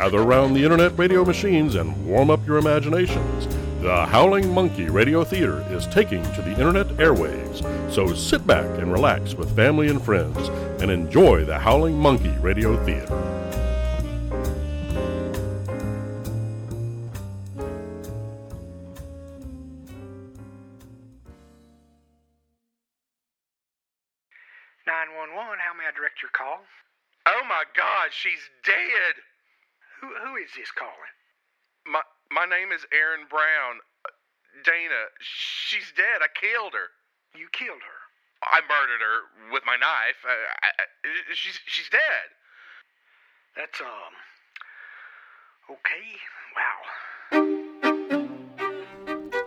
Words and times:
gather 0.00 0.22
around 0.22 0.54
the 0.54 0.64
internet 0.64 0.96
radio 0.96 1.22
machines 1.26 1.74
and 1.74 2.06
warm 2.06 2.30
up 2.30 2.40
your 2.46 2.56
imaginations. 2.56 3.46
The 3.82 4.06
Howling 4.06 4.50
Monkey 4.50 4.86
Radio 4.86 5.24
Theater 5.24 5.62
is 5.68 5.86
taking 5.88 6.22
to 6.32 6.40
the 6.40 6.52
internet 6.52 6.86
airwaves, 6.96 7.60
so 7.92 8.14
sit 8.14 8.46
back 8.46 8.64
and 8.78 8.90
relax 8.90 9.34
with 9.34 9.54
family 9.54 9.88
and 9.88 10.00
friends 10.00 10.38
and 10.80 10.90
enjoy 10.90 11.44
the 11.44 11.58
Howling 11.58 11.98
Monkey 11.98 12.34
Radio 12.40 12.82
Theater. 12.86 13.14
Nine 24.86 25.08
one 25.18 25.36
one. 25.36 25.58
How 25.58 25.74
may 25.76 25.84
I 25.84 25.92
direct 25.94 26.22
your 26.22 26.30
call? 26.32 26.60
Oh 27.26 27.42
my 27.46 27.64
God, 27.76 28.08
she's 28.12 28.40
dead. 28.64 29.22
Who 30.00 30.08
who 30.08 30.36
is 30.36 30.50
this 30.56 30.70
calling? 30.72 31.14
My 31.86 32.00
my 32.32 32.46
name 32.46 32.72
is 32.72 32.86
Aaron 32.92 33.26
Brown. 33.28 33.84
Uh, 34.04 34.16
Dana, 34.64 35.12
she's 35.20 35.92
dead. 35.96 36.24
I 36.24 36.28
killed 36.32 36.72
her. 36.72 36.88
You 37.36 37.48
killed 37.52 37.84
her. 37.84 38.00
I 38.42 38.60
murdered 38.64 39.04
her 39.04 39.52
with 39.52 39.62
my 39.66 39.76
knife. 39.76 40.24
Uh, 40.24 40.32
I, 40.64 40.68
I, 40.72 40.84
she's 41.34 41.60
she's 41.66 41.88
dead. 41.90 42.32
That's 43.56 43.80
um. 43.80 44.14
Okay. 45.70 46.16
Wow. 46.56 47.00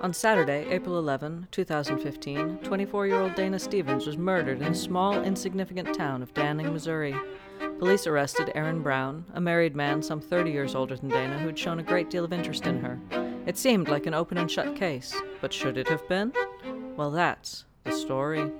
On 0.01 0.13
Saturday, 0.13 0.65
April 0.69 0.99
11, 0.99 1.47
2015, 1.51 2.57
24 2.57 3.07
year 3.07 3.21
old 3.21 3.35
Dana 3.35 3.57
Stevens 3.57 4.05
was 4.05 4.17
murdered 4.17 4.61
in 4.61 4.67
a 4.67 4.75
small, 4.75 5.23
insignificant 5.23 5.95
town 5.95 6.21
of 6.21 6.33
Danning, 6.33 6.73
Missouri. 6.73 7.15
Police 7.79 8.07
arrested 8.07 8.51
Aaron 8.55 8.81
Brown, 8.81 9.25
a 9.33 9.41
married 9.41 9.75
man 9.75 10.01
some 10.01 10.21
30 10.21 10.51
years 10.51 10.75
older 10.75 10.95
than 10.95 11.09
Dana 11.09 11.37
who 11.39 11.47
had 11.47 11.59
shown 11.59 11.79
a 11.79 11.83
great 11.83 12.09
deal 12.09 12.23
of 12.23 12.33
interest 12.33 12.65
in 12.65 12.79
her. 12.79 12.99
It 13.45 13.57
seemed 13.57 13.89
like 13.89 14.05
an 14.05 14.13
open 14.13 14.37
and 14.37 14.49
shut 14.49 14.75
case, 14.75 15.13
but 15.41 15.51
should 15.51 15.77
it 15.77 15.89
have 15.89 16.07
been? 16.07 16.31
Well, 16.95 17.11
that's 17.11 17.65
the 17.83 17.91
story. 17.91 18.51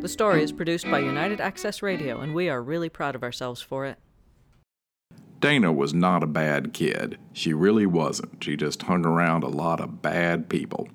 The 0.00 0.08
story 0.08 0.42
is 0.42 0.52
produced 0.52 0.90
by 0.90 1.00
United 1.00 1.40
Access 1.40 1.82
Radio, 1.82 2.20
and 2.20 2.34
we 2.34 2.48
are 2.48 2.62
really 2.62 2.88
proud 2.88 3.14
of 3.14 3.22
ourselves 3.22 3.60
for 3.60 3.86
it. 3.86 3.98
Dana 5.44 5.70
was 5.70 5.92
not 5.92 6.22
a 6.22 6.26
bad 6.26 6.72
kid. 6.72 7.18
She 7.34 7.52
really 7.52 7.84
wasn't. 7.84 8.42
She 8.42 8.56
just 8.56 8.80
hung 8.84 9.04
around 9.04 9.44
a 9.44 9.48
lot 9.48 9.78
of 9.78 10.00
bad 10.00 10.48
people. 10.48 10.88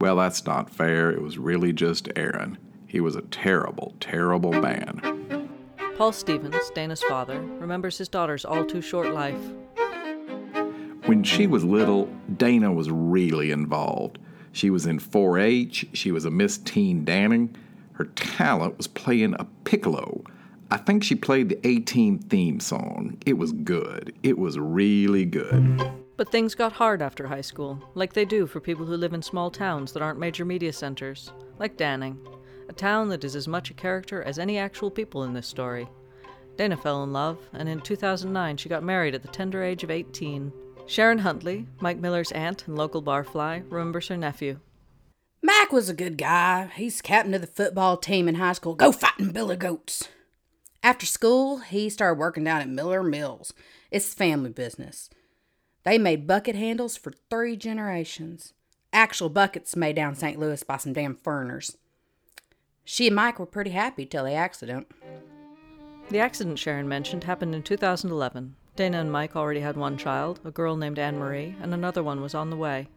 Well, 0.00 0.16
that's 0.16 0.46
not 0.46 0.70
fair. 0.70 1.10
It 1.10 1.20
was 1.20 1.36
really 1.36 1.74
just 1.74 2.08
Aaron. 2.16 2.56
He 2.86 2.98
was 2.98 3.14
a 3.14 3.20
terrible, 3.20 3.94
terrible 4.00 4.52
man. 4.52 5.50
Paul 5.98 6.12
Stevens, 6.12 6.70
Dana's 6.74 7.02
father, 7.02 7.42
remembers 7.42 7.98
his 7.98 8.08
daughter's 8.08 8.46
all 8.46 8.64
too 8.64 8.80
short 8.80 9.12
life. 9.12 9.52
When 11.04 11.22
she 11.22 11.46
was 11.46 11.62
little, 11.62 12.08
Dana 12.38 12.72
was 12.72 12.90
really 12.90 13.50
involved. 13.50 14.18
She 14.52 14.70
was 14.70 14.86
in 14.86 14.98
4 14.98 15.38
H, 15.38 15.86
she 15.92 16.10
was 16.10 16.24
a 16.24 16.30
Miss 16.30 16.56
Teen 16.56 17.04
Danning. 17.04 17.54
Her 17.92 18.06
talent 18.06 18.78
was 18.78 18.86
playing 18.86 19.34
a 19.38 19.44
piccolo. 19.64 20.24
I 20.72 20.76
think 20.76 21.02
she 21.02 21.16
played 21.16 21.48
the 21.48 21.66
A 21.66 21.80
Team 21.80 22.18
theme 22.18 22.60
song. 22.60 23.18
It 23.26 23.36
was 23.36 23.50
good. 23.52 24.14
It 24.22 24.38
was 24.38 24.56
really 24.56 25.24
good. 25.24 25.82
But 26.16 26.30
things 26.30 26.54
got 26.54 26.72
hard 26.72 27.02
after 27.02 27.26
high 27.26 27.40
school, 27.40 27.82
like 27.94 28.12
they 28.12 28.24
do 28.24 28.46
for 28.46 28.60
people 28.60 28.86
who 28.86 28.96
live 28.96 29.12
in 29.12 29.22
small 29.22 29.50
towns 29.50 29.92
that 29.92 30.02
aren't 30.02 30.20
major 30.20 30.44
media 30.44 30.72
centers, 30.72 31.32
like 31.58 31.76
Danning, 31.76 32.18
a 32.68 32.72
town 32.72 33.08
that 33.08 33.24
is 33.24 33.34
as 33.34 33.48
much 33.48 33.70
a 33.70 33.74
character 33.74 34.22
as 34.22 34.38
any 34.38 34.58
actual 34.58 34.92
people 34.92 35.24
in 35.24 35.32
this 35.32 35.48
story. 35.48 35.88
Dana 36.56 36.76
fell 36.76 37.02
in 37.02 37.12
love, 37.12 37.38
and 37.52 37.68
in 37.68 37.80
2009 37.80 38.56
she 38.56 38.68
got 38.68 38.84
married 38.84 39.14
at 39.14 39.22
the 39.22 39.28
tender 39.28 39.64
age 39.64 39.82
of 39.82 39.90
18. 39.90 40.52
Sharon 40.86 41.18
Huntley, 41.18 41.66
Mike 41.80 41.98
Miller's 41.98 42.32
aunt 42.32 42.68
and 42.68 42.76
local 42.76 43.02
barfly, 43.02 43.64
remembers 43.70 44.06
her 44.08 44.16
nephew. 44.16 44.60
Mac 45.42 45.72
was 45.72 45.88
a 45.88 45.94
good 45.94 46.16
guy. 46.16 46.70
He's 46.76 47.00
captain 47.00 47.34
of 47.34 47.40
the 47.40 47.46
football 47.46 47.96
team 47.96 48.28
in 48.28 48.36
high 48.36 48.52
school. 48.52 48.74
Go 48.74 48.92
fighting 48.92 49.32
billy 49.32 49.56
goats. 49.56 50.08
After 50.82 51.04
school, 51.04 51.58
he 51.58 51.90
started 51.90 52.18
working 52.18 52.44
down 52.44 52.62
at 52.62 52.68
Miller 52.68 53.02
Mills. 53.02 53.52
It's 53.90 54.14
family 54.14 54.50
business. 54.50 55.10
They 55.84 55.98
made 55.98 56.26
bucket 56.26 56.56
handles 56.56 56.96
for 56.96 57.12
three 57.28 57.56
generations. 57.56 58.54
Actual 58.92 59.28
buckets 59.28 59.76
made 59.76 59.96
down 59.96 60.14
St. 60.14 60.38
Louis 60.38 60.62
by 60.62 60.78
some 60.78 60.94
damn 60.94 61.14
foreigners. 61.14 61.76
She 62.84 63.06
and 63.06 63.16
Mike 63.16 63.38
were 63.38 63.46
pretty 63.46 63.70
happy 63.70 64.06
till 64.06 64.24
the 64.24 64.32
accident. 64.32 64.90
The 66.08 66.18
accident 66.18 66.58
Sharon 66.58 66.88
mentioned 66.88 67.24
happened 67.24 67.54
in 67.54 67.62
2011. 67.62 68.56
Dana 68.74 69.00
and 69.00 69.12
Mike 69.12 69.36
already 69.36 69.60
had 69.60 69.76
one 69.76 69.98
child, 69.98 70.40
a 70.44 70.50
girl 70.50 70.76
named 70.76 70.98
Anne 70.98 71.18
Marie, 71.18 71.54
and 71.60 71.74
another 71.74 72.02
one 72.02 72.22
was 72.22 72.34
on 72.34 72.48
the 72.48 72.56
way. 72.56 72.88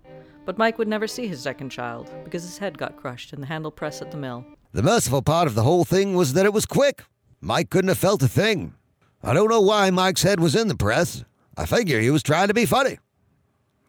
But 0.46 0.58
Mike 0.58 0.78
would 0.78 0.88
never 0.88 1.08
see 1.08 1.28
his 1.28 1.42
second 1.42 1.70
child 1.70 2.10
because 2.24 2.44
his 2.44 2.58
head 2.58 2.78
got 2.78 2.96
crushed 2.96 3.34
in 3.34 3.42
the 3.42 3.48
handle 3.48 3.72
press 3.72 4.02
at 4.02 4.10
the 4.10 4.18
mill. 4.18 4.46
The 4.72 4.84
merciful 4.84 5.22
part 5.22 5.48
of 5.48 5.56
the 5.56 5.64
whole 5.64 5.84
thing 5.84 6.16
was 6.16 6.34
that 6.34 6.46
it 6.46 6.54
was 6.54 6.66
quick. 6.66 7.04
Mike 7.44 7.70
couldn't 7.70 7.90
have 7.90 7.98
felt 7.98 8.24
a 8.24 8.28
thing. 8.30 8.74
I 9.22 9.34
don't 9.34 9.50
know 9.50 9.59
why 9.59 9.90
Mike's 9.90 10.24
head 10.24 10.40
was 10.40 10.56
in 10.56 10.70
the 10.70 10.78
press. 10.78 11.26
I 11.58 11.66
figure 11.66 12.00
he 12.00 12.09
was 12.09 12.24
trying 12.24 12.48
to 12.48 12.54
be 12.54 12.66
funny. 12.66 13.00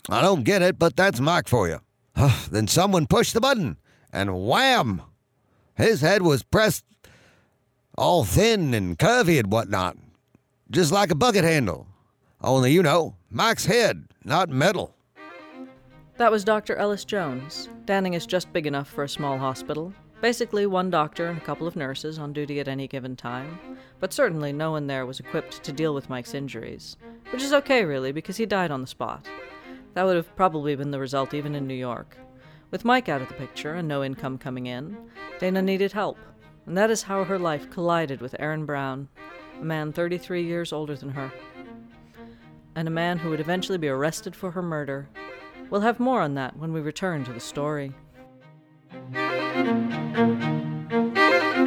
I 0.08 0.22
don't 0.22 0.42
get 0.42 0.60
it, 0.60 0.76
but 0.76 0.96
that's 0.96 1.20
Mike 1.20 1.46
for 1.46 1.68
you. 1.68 1.78
then 2.50 2.66
someone 2.66 3.06
pushed 3.06 3.32
the 3.32 3.40
button, 3.40 3.76
and 4.12 4.44
wham! 4.44 5.02
His 5.76 6.00
head 6.00 6.22
was 6.22 6.42
pressed 6.42 6.84
all 7.96 8.24
thin 8.24 8.74
and 8.74 8.98
curvy 8.98 9.38
and 9.38 9.52
whatnot, 9.52 9.96
just 10.68 10.90
like 10.90 11.12
a 11.12 11.14
bucket 11.14 11.44
handle. 11.44 11.86
Only, 12.40 12.72
you 12.72 12.82
know, 12.82 13.14
Mike's 13.30 13.66
head, 13.66 14.08
not 14.24 14.48
metal. 14.48 14.96
That 16.16 16.32
was 16.32 16.42
Dr. 16.42 16.74
Ellis 16.74 17.04
Jones. 17.04 17.68
Danning 17.84 18.14
is 18.14 18.26
just 18.26 18.52
big 18.52 18.66
enough 18.66 18.88
for 18.88 19.04
a 19.04 19.08
small 19.08 19.38
hospital. 19.38 19.92
Basically, 20.24 20.64
one 20.64 20.88
doctor 20.88 21.26
and 21.26 21.36
a 21.36 21.44
couple 21.44 21.66
of 21.66 21.76
nurses 21.76 22.18
on 22.18 22.32
duty 22.32 22.58
at 22.58 22.66
any 22.66 22.88
given 22.88 23.14
time, 23.14 23.58
but 24.00 24.10
certainly 24.10 24.54
no 24.54 24.70
one 24.70 24.86
there 24.86 25.04
was 25.04 25.20
equipped 25.20 25.62
to 25.62 25.70
deal 25.70 25.92
with 25.92 26.08
Mike's 26.08 26.32
injuries, 26.32 26.96
which 27.30 27.42
is 27.42 27.52
okay, 27.52 27.84
really, 27.84 28.10
because 28.10 28.38
he 28.38 28.46
died 28.46 28.70
on 28.70 28.80
the 28.80 28.86
spot. 28.86 29.28
That 29.92 30.04
would 30.04 30.16
have 30.16 30.34
probably 30.34 30.74
been 30.76 30.92
the 30.92 30.98
result 30.98 31.34
even 31.34 31.54
in 31.54 31.66
New 31.66 31.74
York. 31.74 32.16
With 32.70 32.86
Mike 32.86 33.10
out 33.10 33.20
of 33.20 33.28
the 33.28 33.34
picture 33.34 33.74
and 33.74 33.86
no 33.86 34.02
income 34.02 34.38
coming 34.38 34.64
in, 34.64 34.96
Dana 35.40 35.60
needed 35.60 35.92
help, 35.92 36.16
and 36.64 36.74
that 36.74 36.88
is 36.88 37.02
how 37.02 37.24
her 37.24 37.38
life 37.38 37.68
collided 37.68 38.22
with 38.22 38.34
Aaron 38.38 38.64
Brown, 38.64 39.10
a 39.60 39.64
man 39.66 39.92
33 39.92 40.42
years 40.42 40.72
older 40.72 40.96
than 40.96 41.10
her, 41.10 41.30
and 42.74 42.88
a 42.88 42.90
man 42.90 43.18
who 43.18 43.28
would 43.28 43.40
eventually 43.40 43.76
be 43.76 43.88
arrested 43.88 44.34
for 44.34 44.52
her 44.52 44.62
murder. 44.62 45.06
We'll 45.68 45.82
have 45.82 46.00
more 46.00 46.22
on 46.22 46.32
that 46.36 46.56
when 46.56 46.72
we 46.72 46.80
return 46.80 47.26
to 47.26 47.32
the 47.34 47.40
story. 47.40 47.92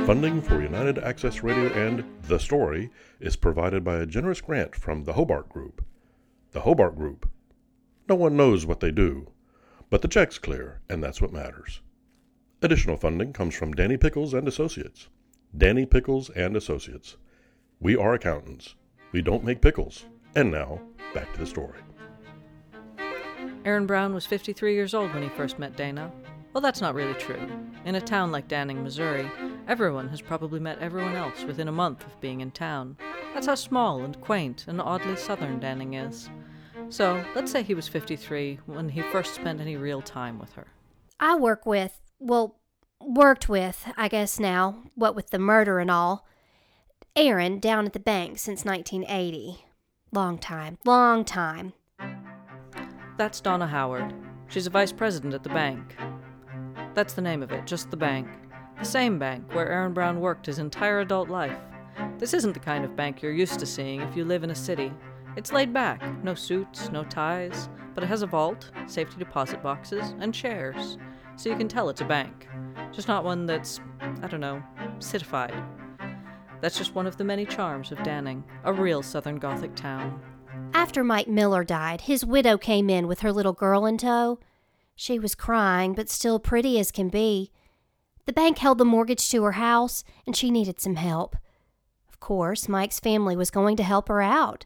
Funding 0.08 0.42
for 0.42 0.62
United 0.62 1.00
Access 1.00 1.44
Radio 1.44 1.70
and 1.74 2.02
The 2.30 2.40
Story 2.40 2.90
is 3.20 3.36
provided 3.36 3.84
by 3.84 3.98
a 3.98 4.06
generous 4.06 4.40
grant 4.40 4.74
from 4.74 5.04
the 5.04 5.12
Hobart 5.12 5.50
Group. 5.50 5.84
The 6.52 6.62
Hobart 6.62 6.96
Group. 6.96 7.30
No 8.08 8.16
one 8.16 8.38
knows 8.38 8.66
what 8.66 8.80
they 8.80 8.90
do, 8.90 9.28
but 9.90 10.02
the 10.02 10.08
check's 10.08 10.40
clear, 10.40 10.80
and 10.88 11.04
that's 11.04 11.22
what 11.22 11.34
matters. 11.34 11.82
Additional 12.62 12.96
funding 12.96 13.34
comes 13.34 13.54
from 13.54 13.74
Danny 13.74 13.98
Pickles 13.98 14.34
and 14.34 14.48
Associates. 14.48 15.10
Danny 15.58 15.86
Pickles 15.86 16.30
and 16.30 16.56
Associates. 16.56 17.18
We 17.82 17.98
are 17.98 18.14
accountants. 18.14 18.76
We 19.12 19.22
don't 19.22 19.44
make 19.44 19.60
pickles. 19.60 20.06
And 20.38 20.50
now, 20.50 20.80
back 21.14 21.34
to 21.34 21.40
the 21.42 21.46
story. 21.46 21.80
Aaron 23.66 23.86
Brown 23.86 24.14
was 24.14 24.26
53 24.26 24.74
years 24.74 24.94
old 24.94 25.14
when 25.14 25.24
he 25.24 25.28
first 25.28 25.60
met 25.60 25.76
Dana. 25.76 26.10
Well, 26.58 26.64
that's 26.64 26.82
not 26.82 26.96
really 26.96 27.14
true. 27.14 27.48
In 27.86 27.94
a 27.94 28.02
town 28.02 28.32
like 28.32 28.48
Danning, 28.48 28.82
Missouri, 28.82 29.30
everyone 29.68 30.10
has 30.10 30.22
probably 30.22 30.60
met 30.60 30.80
everyone 30.80 31.16
else 31.16 31.44
within 31.44 31.68
a 31.68 31.72
month 31.72 32.04
of 32.04 32.20
being 32.20 32.42
in 32.42 32.50
town. 32.50 32.98
That's 33.36 33.46
how 33.46 33.54
small 33.54 34.02
and 34.02 34.20
quaint 34.22 34.66
and 34.68 34.82
oddly 34.82 35.18
southern 35.18 35.60
Danning 35.60 36.08
is. 36.08 36.32
So, 36.90 37.24
let's 37.36 37.52
say 37.52 37.62
he 37.62 37.76
was 37.76 37.88
53 37.88 38.62
when 38.66 38.90
he 38.90 39.04
first 39.04 39.36
spent 39.36 39.62
any 39.62 39.78
real 39.78 40.02
time 40.02 40.40
with 40.40 40.52
her. 40.54 40.66
I 41.20 41.36
work 41.36 41.68
with, 41.68 42.02
well, 42.18 42.56
worked 43.00 43.48
with, 43.48 43.88
I 43.96 44.08
guess 44.08 44.40
now, 44.40 44.82
what 44.96 45.16
with 45.16 45.30
the 45.30 45.38
murder 45.38 45.78
and 45.78 45.92
all, 45.92 46.26
Aaron 47.16 47.60
down 47.60 47.86
at 47.86 47.94
the 47.94 48.00
bank 48.00 48.40
since 48.40 48.66
1980. 48.66 49.64
Long 50.12 50.40
time, 50.40 50.80
long 50.84 51.24
time. 51.24 51.74
That's 53.16 53.42
Donna 53.42 53.68
Howard. 53.68 54.12
She's 54.48 54.66
a 54.66 54.72
vice 54.72 54.92
president 54.92 55.36
at 55.36 55.44
the 55.44 55.50
bank. 55.50 55.96
That's 56.98 57.14
the 57.14 57.22
name 57.22 57.44
of 57.44 57.52
it, 57.52 57.68
just 57.68 57.92
the 57.92 57.96
bank. 57.96 58.28
The 58.80 58.84
same 58.84 59.20
bank 59.20 59.54
where 59.54 59.70
Aaron 59.70 59.94
Brown 59.94 60.20
worked 60.20 60.48
his 60.48 60.58
entire 60.58 61.02
adult 61.02 61.30
life. 61.30 61.56
This 62.18 62.34
isn't 62.34 62.54
the 62.54 62.60
kind 62.60 62.84
of 62.84 62.96
bank 62.96 63.22
you're 63.22 63.32
used 63.32 63.60
to 63.60 63.68
seeing 63.68 64.02
if 64.02 64.18
you 64.18 64.26
live 64.26 64.44
in 64.44 64.50
a 64.50 64.56
city. 64.56 64.92
It's 65.36 65.52
laid 65.54 65.72
back, 65.72 66.02
no 66.24 66.34
suits, 66.34 66.90
no 66.90 67.04
ties, 67.04 67.70
but 67.94 68.04
it 68.04 68.08
has 68.08 68.24
a 68.24 68.26
vault, 68.26 68.72
safety 68.88 69.20
deposit 69.20 69.62
boxes, 69.62 70.16
and 70.20 70.34
chairs. 70.34 70.98
so 71.36 71.52
you 71.52 71.56
can 71.56 71.68
tell 71.68 71.88
it's 71.90 72.02
a 72.02 72.06
bank. 72.06 72.48
Just 72.92 73.08
not 73.08 73.24
one 73.24 73.46
that's, 73.46 73.80
I 74.02 74.28
don't 74.28 74.42
know, 74.42 74.64
citified. 74.98 75.54
That's 76.62 76.80
just 76.80 76.96
one 76.96 77.06
of 77.06 77.18
the 77.18 77.24
many 77.24 77.46
charms 77.46 77.92
of 77.92 78.00
Danning, 78.00 78.42
a 78.64 78.74
real 78.74 79.04
Southern 79.04 79.38
Gothic 79.38 79.76
town. 79.76 80.20
After 80.74 81.04
Mike 81.04 81.28
Miller 81.28 81.64
died, 81.64 82.02
his 82.02 82.26
widow 82.26 82.58
came 82.58 82.90
in 82.90 83.08
with 83.08 83.20
her 83.20 83.32
little 83.32 83.54
girl 83.54 83.86
in 83.86 84.00
tow. 84.00 84.40
She 85.00 85.20
was 85.20 85.36
crying, 85.36 85.94
but 85.94 86.10
still 86.10 86.40
pretty 86.40 86.80
as 86.80 86.92
can 86.92 87.10
be. 87.10 87.52
The 88.26 88.34
bank 88.34 88.58
held 88.58 88.80
the 88.80 88.84
mortgage 88.84 89.30
to 89.30 89.44
her 89.44 89.54
house, 89.54 90.04
and 90.26 90.36
she 90.36 90.50
needed 90.52 90.82
some 90.82 90.96
help. 90.96 91.38
Of 92.10 92.20
course, 92.20 92.68
Mike's 92.68 93.00
family 93.00 93.36
was 93.36 93.52
going 93.52 93.78
to 93.78 93.84
help 93.84 94.10
her 94.10 94.24
out. 94.24 94.66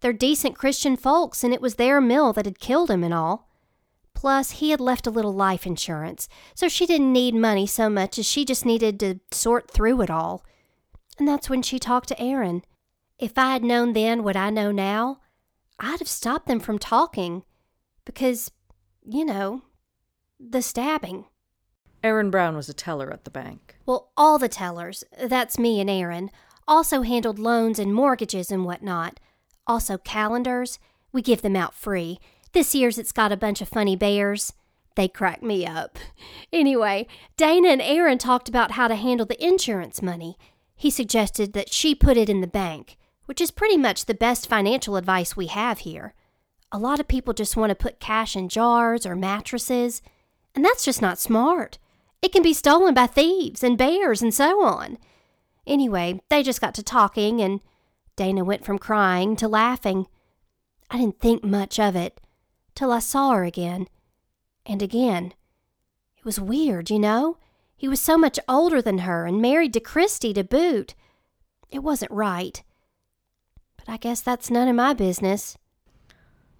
They're 0.00 0.12
decent 0.12 0.56
Christian 0.56 0.96
folks, 0.96 1.42
and 1.42 1.52
it 1.52 1.60
was 1.60 1.74
their 1.74 2.00
mill 2.00 2.32
that 2.34 2.46
had 2.46 2.60
killed 2.60 2.88
him 2.88 3.02
and 3.02 3.12
all. 3.12 3.50
Plus, 4.14 4.52
he 4.52 4.70
had 4.70 4.80
left 4.80 5.08
a 5.08 5.10
little 5.10 5.34
life 5.34 5.66
insurance, 5.66 6.28
so 6.54 6.68
she 6.68 6.86
didn't 6.86 7.12
need 7.12 7.34
money 7.34 7.66
so 7.66 7.90
much 7.90 8.16
as 8.16 8.26
she 8.26 8.44
just 8.44 8.64
needed 8.64 9.00
to 9.00 9.18
sort 9.32 9.68
through 9.68 10.00
it 10.02 10.10
all. 10.10 10.44
And 11.18 11.26
that's 11.26 11.50
when 11.50 11.62
she 11.62 11.80
talked 11.80 12.08
to 12.08 12.20
Aaron. 12.22 12.62
If 13.18 13.36
I 13.36 13.52
had 13.52 13.64
known 13.64 13.92
then 13.92 14.22
what 14.22 14.36
I 14.36 14.50
know 14.50 14.70
now, 14.70 15.18
I'd 15.80 15.98
have 15.98 16.08
stopped 16.08 16.46
them 16.46 16.60
from 16.60 16.78
talking. 16.78 17.42
Because, 18.04 18.52
you 19.04 19.24
know, 19.24 19.62
the 20.38 20.62
stabbing. 20.62 21.26
Aaron 22.02 22.30
Brown 22.30 22.56
was 22.56 22.68
a 22.68 22.74
teller 22.74 23.10
at 23.12 23.24
the 23.24 23.30
bank. 23.30 23.76
Well, 23.86 24.12
all 24.16 24.38
the 24.38 24.48
tellers, 24.48 25.04
that's 25.22 25.58
me 25.58 25.80
and 25.80 25.88
Aaron, 25.88 26.30
also 26.68 27.02
handled 27.02 27.38
loans 27.38 27.78
and 27.78 27.94
mortgages 27.94 28.50
and 28.50 28.64
whatnot. 28.64 29.20
Also, 29.66 29.98
calendars. 29.98 30.78
We 31.12 31.22
give 31.22 31.42
them 31.42 31.56
out 31.56 31.74
free. 31.74 32.18
This 32.52 32.74
year's 32.74 32.98
it's 32.98 33.12
got 33.12 33.32
a 33.32 33.36
bunch 33.36 33.60
of 33.60 33.68
funny 33.68 33.96
bears. 33.96 34.52
They 34.96 35.08
crack 35.08 35.42
me 35.42 35.66
up. 35.66 35.98
Anyway, 36.52 37.08
Dana 37.36 37.70
and 37.70 37.82
Aaron 37.82 38.16
talked 38.16 38.48
about 38.48 38.72
how 38.72 38.86
to 38.86 38.94
handle 38.94 39.26
the 39.26 39.44
insurance 39.44 40.00
money. 40.00 40.38
He 40.76 40.88
suggested 40.88 41.52
that 41.52 41.72
she 41.72 41.92
put 41.92 42.16
it 42.16 42.28
in 42.28 42.40
the 42.40 42.46
bank, 42.46 42.96
which 43.26 43.40
is 43.40 43.50
pretty 43.50 43.76
much 43.76 44.04
the 44.04 44.14
best 44.14 44.48
financial 44.48 44.94
advice 44.94 45.36
we 45.36 45.48
have 45.48 45.80
here. 45.80 46.14
A 46.74 46.78
lot 46.78 46.98
of 46.98 47.06
people 47.06 47.32
just 47.32 47.56
want 47.56 47.70
to 47.70 47.76
put 47.76 48.00
cash 48.00 48.34
in 48.34 48.48
jars 48.48 49.06
or 49.06 49.14
mattresses, 49.14 50.02
and 50.56 50.64
that's 50.64 50.84
just 50.84 51.00
not 51.00 51.20
smart. 51.20 51.78
It 52.20 52.32
can 52.32 52.42
be 52.42 52.52
stolen 52.52 52.94
by 52.94 53.06
thieves 53.06 53.62
and 53.62 53.78
bears 53.78 54.20
and 54.20 54.34
so 54.34 54.60
on. 54.64 54.98
Anyway, 55.68 56.20
they 56.30 56.42
just 56.42 56.60
got 56.60 56.74
to 56.74 56.82
talking, 56.82 57.40
and 57.40 57.60
Dana 58.16 58.42
went 58.42 58.64
from 58.64 58.80
crying 58.80 59.36
to 59.36 59.46
laughing. 59.46 60.08
I 60.90 60.98
didn't 60.98 61.20
think 61.20 61.44
much 61.44 61.78
of 61.78 61.94
it 61.94 62.20
till 62.74 62.90
I 62.90 62.98
saw 62.98 63.30
her 63.34 63.44
again. 63.44 63.86
And 64.66 64.82
again. 64.82 65.32
It 66.16 66.24
was 66.24 66.40
weird, 66.40 66.90
you 66.90 66.98
know? 66.98 67.36
He 67.76 67.86
was 67.86 68.00
so 68.00 68.18
much 68.18 68.40
older 68.48 68.82
than 68.82 68.98
her 68.98 69.26
and 69.26 69.40
married 69.40 69.74
to 69.74 69.80
Christy 69.80 70.34
to 70.34 70.42
boot. 70.42 70.96
It 71.70 71.84
wasn't 71.84 72.10
right. 72.10 72.64
But 73.76 73.88
I 73.88 73.96
guess 73.96 74.20
that's 74.20 74.50
none 74.50 74.66
of 74.66 74.74
my 74.74 74.92
business. 74.92 75.56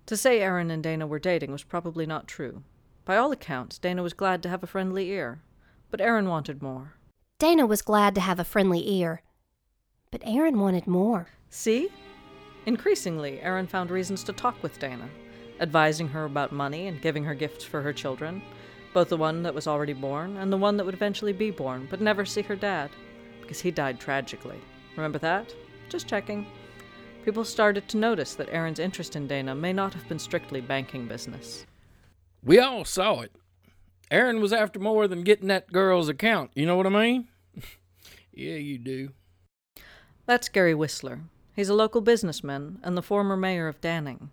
To 0.07 0.17
say 0.19 0.41
Aaron 0.41 0.71
and 0.71 0.83
Dana 0.83 1.07
were 1.07 1.19
dating 1.19 1.51
was 1.51 1.63
probably 1.63 2.05
not 2.05 2.29
true. 2.29 2.63
By 3.07 3.17
all 3.17 3.33
accounts, 3.33 3.79
Dana 3.79 4.03
was 4.03 4.13
glad 4.13 4.43
to 4.43 4.49
have 4.51 4.63
a 4.63 4.67
friendly 4.67 5.09
ear, 5.11 5.41
but 5.91 6.01
Aaron 6.01 6.29
wanted 6.29 6.63
more. 6.63 6.95
Dana 7.39 7.67
was 7.67 7.83
glad 7.83 8.15
to 8.15 8.21
have 8.21 8.39
a 8.39 8.45
friendly 8.45 8.87
ear, 8.99 9.23
but 10.11 10.23
Aaron 10.25 10.59
wanted 10.61 10.87
more. 10.87 11.29
See? 11.49 11.89
Increasingly, 12.67 13.41
Aaron 13.41 13.67
found 13.67 13.91
reasons 13.91 14.23
to 14.25 14.33
talk 14.33 14.63
with 14.63 14.79
Dana, 14.79 15.09
advising 15.61 16.09
her 16.09 16.25
about 16.25 16.53
money 16.53 16.87
and 16.87 17.01
giving 17.01 17.25
her 17.25 17.35
gifts 17.35 17.65
for 17.65 17.81
her 17.81 17.93
children, 17.93 18.43
both 18.93 19.09
the 19.09 19.17
one 19.17 19.43
that 19.43 19.55
was 19.55 19.67
already 19.67 19.93
born 19.93 20.37
and 20.37 20.53
the 20.53 20.57
one 20.57 20.77
that 20.77 20.85
would 20.85 20.95
eventually 20.95 21.33
be 21.33 21.51
born 21.51 21.87
but 21.91 22.01
never 22.01 22.25
see 22.25 22.43
her 22.43 22.57
dad, 22.57 22.91
because 23.41 23.61
he 23.61 23.71
died 23.71 23.99
tragically. 23.99 24.61
Remember 24.97 25.19
that? 25.19 25.55
Just 25.89 26.07
checking. 26.07 26.47
People 27.25 27.45
started 27.45 27.89
to 27.89 27.97
notice 27.97 28.35
that 28.35 28.51
Aaron's 28.51 28.79
interest 28.79 29.17
in 29.17 29.27
Dana 29.27 29.55
may 29.55 29.73
not 29.73 29.95
have 29.95 30.07
been 30.11 30.19
strictly 30.19 30.61
banking 30.61 31.09
business. 31.09 31.65
We 32.43 32.59
all 32.59 32.85
saw 32.85 33.21
it. 33.21 33.33
Aaron 34.11 34.43
was 34.43 34.53
after 34.53 34.79
more 34.79 35.09
than 35.09 35.25
getting 35.25 35.49
that 35.49 35.73
girl's 35.73 36.11
account. 36.11 36.51
You 36.55 36.67
know 36.67 36.77
what 36.77 36.87
I 36.87 36.91
mean? 36.91 37.29
yeah, 38.35 38.57
you 38.57 38.77
do. 38.77 39.13
That's 40.27 40.51
Gary 40.51 40.75
Whistler. 40.75 41.21
He's 41.57 41.71
a 41.71 41.75
local 41.75 42.03
businessman 42.03 42.79
and 42.83 42.95
the 42.95 43.03
former 43.03 43.39
mayor 43.39 43.69
of 43.69 43.81
Danning. 43.81 44.29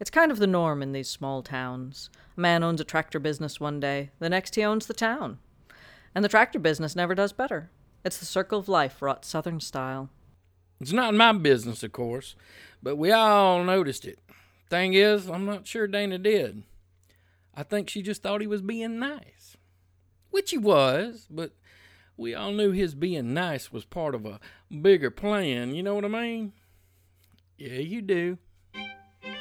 It's 0.00 0.08
kind 0.08 0.32
of 0.32 0.38
the 0.38 0.46
norm 0.46 0.80
in 0.80 0.92
these 0.92 1.10
small 1.10 1.42
towns. 1.42 2.08
A 2.38 2.40
man 2.40 2.64
owns 2.64 2.80
a 2.80 2.84
tractor 2.84 3.18
business 3.18 3.60
one 3.60 3.78
day, 3.78 4.08
the 4.20 4.30
next 4.30 4.54
he 4.54 4.64
owns 4.64 4.86
the 4.86 4.94
town. 4.94 5.38
And 6.14 6.24
the 6.24 6.30
tractor 6.30 6.58
business 6.58 6.96
never 6.96 7.14
does 7.14 7.34
better. 7.34 7.70
It's 8.06 8.16
the 8.16 8.24
circle 8.24 8.58
of 8.58 8.70
life 8.70 9.02
wrought 9.02 9.26
Southern 9.26 9.60
style. 9.60 10.08
It's 10.82 10.92
not 10.92 11.14
my 11.14 11.32
business, 11.32 11.84
of 11.84 11.92
course, 11.92 12.34
but 12.82 12.96
we 12.96 13.12
all 13.12 13.62
noticed 13.62 14.04
it. 14.04 14.18
Thing 14.68 14.94
is, 14.94 15.30
I'm 15.30 15.46
not 15.46 15.64
sure 15.64 15.86
Dana 15.86 16.18
did. 16.18 16.64
I 17.54 17.62
think 17.62 17.88
she 17.88 18.02
just 18.02 18.20
thought 18.20 18.40
he 18.40 18.48
was 18.48 18.62
being 18.62 18.98
nice. 18.98 19.56
Which 20.30 20.50
he 20.50 20.58
was, 20.58 21.28
but 21.30 21.52
we 22.16 22.34
all 22.34 22.50
knew 22.50 22.72
his 22.72 22.96
being 22.96 23.32
nice 23.32 23.70
was 23.70 23.84
part 23.84 24.16
of 24.16 24.26
a 24.26 24.40
bigger 24.80 25.12
plan, 25.12 25.72
you 25.72 25.84
know 25.84 25.94
what 25.94 26.04
I 26.04 26.08
mean? 26.08 26.52
Yeah, 27.56 27.74
you 27.74 28.02
do. 28.02 28.38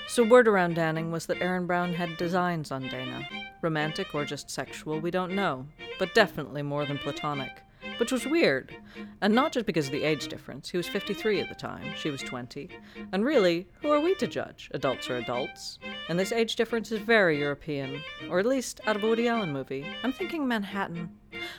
So, 0.08 0.24
word 0.24 0.48
around 0.48 0.76
Danning 0.76 1.10
was 1.10 1.26
that 1.26 1.42
Aaron 1.42 1.66
Brown 1.66 1.96
had 1.96 2.18
designs 2.18 2.70
on 2.70 2.88
Dana. 2.88 3.28
Romantic 3.64 4.14
or 4.14 4.26
just 4.26 4.52
sexual, 4.52 5.00
we 5.00 5.10
don't 5.10 5.34
know, 5.34 5.66
but 5.98 6.14
definitely 6.14 6.62
more 6.62 6.86
than 6.86 7.00
platonic. 7.00 7.64
Which 8.01 8.12
was 8.12 8.25
weird. 8.25 8.75
And 9.21 9.36
not 9.36 9.51
just 9.51 9.68
because 9.68 9.86
of 9.86 9.92
the 9.92 10.01
age 10.01 10.27
difference. 10.27 10.71
He 10.71 10.77
was 10.77 10.88
53 10.88 11.39
at 11.39 11.50
the 11.50 11.53
time, 11.53 11.94
she 11.95 12.09
was 12.09 12.24
20. 12.24 12.68
And 13.12 13.24
really, 13.24 13.68
who 13.80 13.92
are 13.92 14.00
we 14.00 14.15
to 14.15 14.25
judge? 14.25 14.71
Adults 14.74 15.07
are 15.12 15.18
adults. 15.18 15.77
And 16.09 16.19
this 16.19 16.31
age 16.31 16.56
difference 16.56 16.92
is 16.92 16.98
very 16.98 17.38
European, 17.38 18.01
or 18.27 18.39
at 18.39 18.48
least 18.48 18.81
out 18.88 18.95
of 18.95 19.03
a 19.03 19.07
Woody 19.07 19.27
Allen 19.27 19.53
movie. 19.53 19.86
I'm 20.01 20.12
thinking 20.12 20.48
Manhattan. 20.48 21.12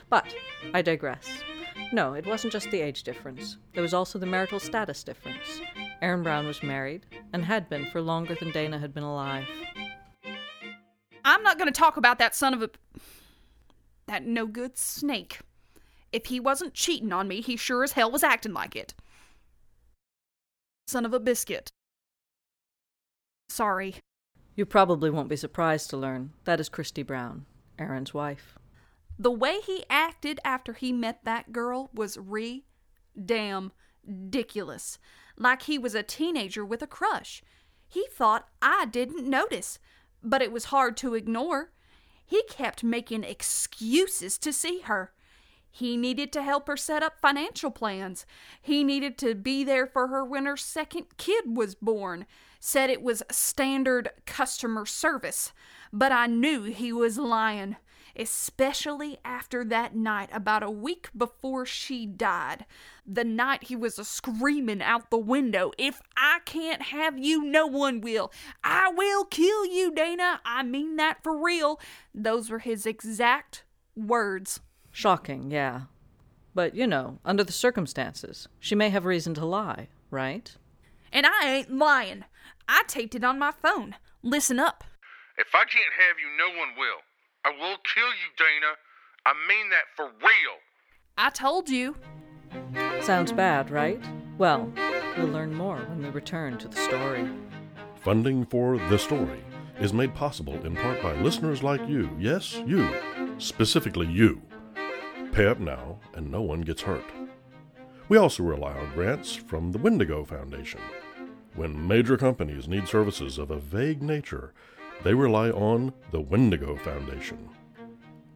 But 0.09 0.35
I 0.73 0.81
digress. 0.81 1.29
No, 1.93 2.11
it 2.11 2.27
wasn't 2.27 2.51
just 2.51 2.69
the 2.71 2.81
age 2.81 3.03
difference. 3.03 3.55
There 3.73 3.81
was 3.81 3.93
also 3.93 4.19
the 4.19 4.25
marital 4.25 4.59
status 4.59 5.01
difference. 5.01 5.61
Aaron 6.01 6.23
Brown 6.23 6.45
was 6.45 6.61
married, 6.61 7.05
and 7.31 7.45
had 7.45 7.69
been 7.69 7.85
for 7.85 8.01
longer 8.01 8.35
than 8.35 8.51
Dana 8.51 8.79
had 8.79 8.93
been 8.93 9.03
alive. 9.03 9.47
I'm 11.23 11.41
not 11.41 11.57
going 11.57 11.71
to 11.71 11.79
talk 11.79 11.95
about 11.95 12.19
that 12.19 12.35
son 12.35 12.53
of 12.53 12.61
a. 12.61 12.69
that 14.07 14.25
no 14.25 14.45
good 14.45 14.77
snake. 14.77 15.39
If 16.13 16.27
he 16.27 16.39
wasn't 16.39 16.75
cheating 16.75 17.11
on 17.11 17.27
me, 17.27 17.41
he 17.41 17.57
sure 17.57 17.83
as 17.83 17.93
hell 17.93 18.11
was 18.11 18.23
acting 18.23 18.53
like 18.53 18.75
it. 18.75 18.93
Son 20.87 21.05
of 21.05 21.13
a 21.13 21.19
biscuit. 21.19 21.71
Sorry. 23.49 23.95
You 24.55 24.67
probably 24.67 25.09
won't 25.09 25.27
be 25.27 25.35
surprised 25.35 25.89
to 25.89 25.97
learn 25.97 26.33
that 26.43 26.59
is 26.59 26.69
Christy 26.69 27.01
Brown, 27.01 27.47
Aaron's 27.79 28.13
wife. 28.13 28.59
The 29.17 29.31
way 29.31 29.59
he 29.65 29.85
acted 29.89 30.39
after 30.45 30.73
he 30.73 30.93
met 30.93 31.23
that 31.23 31.51
girl 31.51 31.89
was 31.93 32.17
re 32.17 32.63
damn 33.19 33.71
ridiculous. 34.05 34.99
Like 35.35 35.63
he 35.63 35.79
was 35.79 35.95
a 35.95 36.03
teenager 36.03 36.63
with 36.63 36.83
a 36.83 36.87
crush. 36.87 37.41
He 37.87 38.05
thought 38.11 38.49
I 38.61 38.85
didn't 38.85 39.27
notice, 39.27 39.79
but 40.21 40.41
it 40.43 40.51
was 40.51 40.65
hard 40.65 40.95
to 40.97 41.15
ignore. 41.15 41.71
He 42.25 42.43
kept 42.43 42.83
making 42.83 43.23
excuses 43.23 44.37
to 44.39 44.53
see 44.53 44.81
her. 44.81 45.11
He 45.75 45.97
needed 45.97 46.31
to 46.33 46.43
help 46.43 46.67
her 46.67 46.77
set 46.77 47.01
up 47.01 47.19
financial 47.19 47.71
plans. 47.71 48.27
He 48.61 48.83
needed 48.83 49.17
to 49.17 49.33
be 49.33 49.63
there 49.63 49.87
for 49.87 50.07
her 50.07 50.23
when 50.23 50.45
her 50.45 50.55
second 50.55 51.17
kid 51.17 51.57
was 51.57 51.73
born. 51.73 52.27
Said 52.59 52.91
it 52.91 53.01
was 53.01 53.23
standard 53.31 54.11
customer 54.27 54.85
service. 54.85 55.51
But 55.91 56.11
I 56.11 56.27
knew 56.27 56.65
he 56.65 56.93
was 56.93 57.17
lying, 57.17 57.77
especially 58.15 59.17
after 59.25 59.65
that 59.65 59.95
night 59.95 60.29
about 60.31 60.61
a 60.61 60.69
week 60.69 61.09
before 61.17 61.65
she 61.65 62.05
died. 62.05 62.67
The 63.03 63.23
night 63.23 63.63
he 63.63 63.75
was 63.75 63.95
screaming 64.07 64.83
out 64.83 65.09
the 65.09 65.17
window, 65.17 65.71
If 65.79 66.03
I 66.15 66.41
can't 66.45 66.83
have 66.83 67.17
you, 67.17 67.43
no 67.43 67.65
one 67.65 67.99
will. 67.99 68.31
I 68.63 68.91
will 68.95 69.25
kill 69.25 69.65
you, 69.65 69.91
Dana. 69.91 70.39
I 70.45 70.61
mean 70.61 70.97
that 70.97 71.23
for 71.23 71.35
real. 71.35 71.79
Those 72.13 72.51
were 72.51 72.59
his 72.59 72.85
exact 72.85 73.63
words. 73.95 74.59
Shocking, 74.93 75.49
yeah. 75.51 75.81
But, 76.55 76.75
you 76.75 76.85
know, 76.85 77.19
under 77.25 77.43
the 77.43 77.51
circumstances, 77.51 78.47
she 78.59 78.75
may 78.75 78.89
have 78.89 79.05
reason 79.05 79.33
to 79.33 79.45
lie, 79.45 79.89
right? 80.11 80.55
And 81.11 81.25
I 81.25 81.47
ain't 81.47 81.75
lying. 81.75 82.25
I 82.69 82.83
taped 82.87 83.15
it 83.15 83.23
on 83.23 83.39
my 83.39 83.51
phone. 83.51 83.95
Listen 84.21 84.59
up. 84.59 84.83
If 85.37 85.47
I 85.55 85.65
can't 85.65 85.93
have 85.97 86.17
you, 86.19 86.29
no 86.37 86.57
one 86.57 86.69
will. 86.77 87.01
I 87.43 87.49
will 87.49 87.77
kill 87.95 88.07
you, 88.07 88.29
Dana. 88.37 88.73
I 89.25 89.33
mean 89.47 89.71
that 89.71 89.85
for 89.95 90.05
real. 90.05 90.57
I 91.17 91.31
told 91.31 91.69
you. 91.69 91.97
Sounds 93.01 93.31
bad, 93.31 93.71
right? 93.71 93.99
Well, 94.37 94.71
we'll 95.17 95.27
learn 95.27 95.55
more 95.55 95.77
when 95.77 96.03
we 96.03 96.09
return 96.09 96.59
to 96.59 96.67
the 96.67 96.77
story. 96.77 97.27
Funding 98.03 98.45
for 98.45 98.77
The 98.77 98.99
Story 98.99 99.43
is 99.79 99.91
made 99.91 100.13
possible 100.13 100.63
in 100.65 100.75
part 100.75 101.01
by 101.01 101.13
listeners 101.15 101.63
like 101.63 101.87
you. 101.87 102.09
Yes, 102.19 102.61
you 102.67 102.93
specifically 103.39 104.07
you. 104.07 104.41
Pay 105.33 105.47
up 105.47 105.59
now, 105.59 105.97
and 106.13 106.29
no 106.29 106.43
one 106.43 106.61
gets 106.61 106.83
hurt. 106.83 107.05
We 108.07 108.17
also 108.17 108.43
rely 108.43 108.73
on 108.73 108.93
grants 108.93 109.35
from 109.35 109.71
the 109.71 109.79
Wendigo 109.79 110.23
Foundation. 110.23 110.79
When 111.55 111.87
major 111.87 112.17
companies 112.17 112.67
need 112.67 112.87
services 112.87 113.39
of 113.39 113.49
a 113.49 113.57
vague 113.57 114.03
nature, 114.03 114.53
they 115.03 115.15
rely 115.15 115.49
on 115.49 115.91
the 116.11 116.21
Wendigo 116.21 116.75
Foundation. 116.75 117.49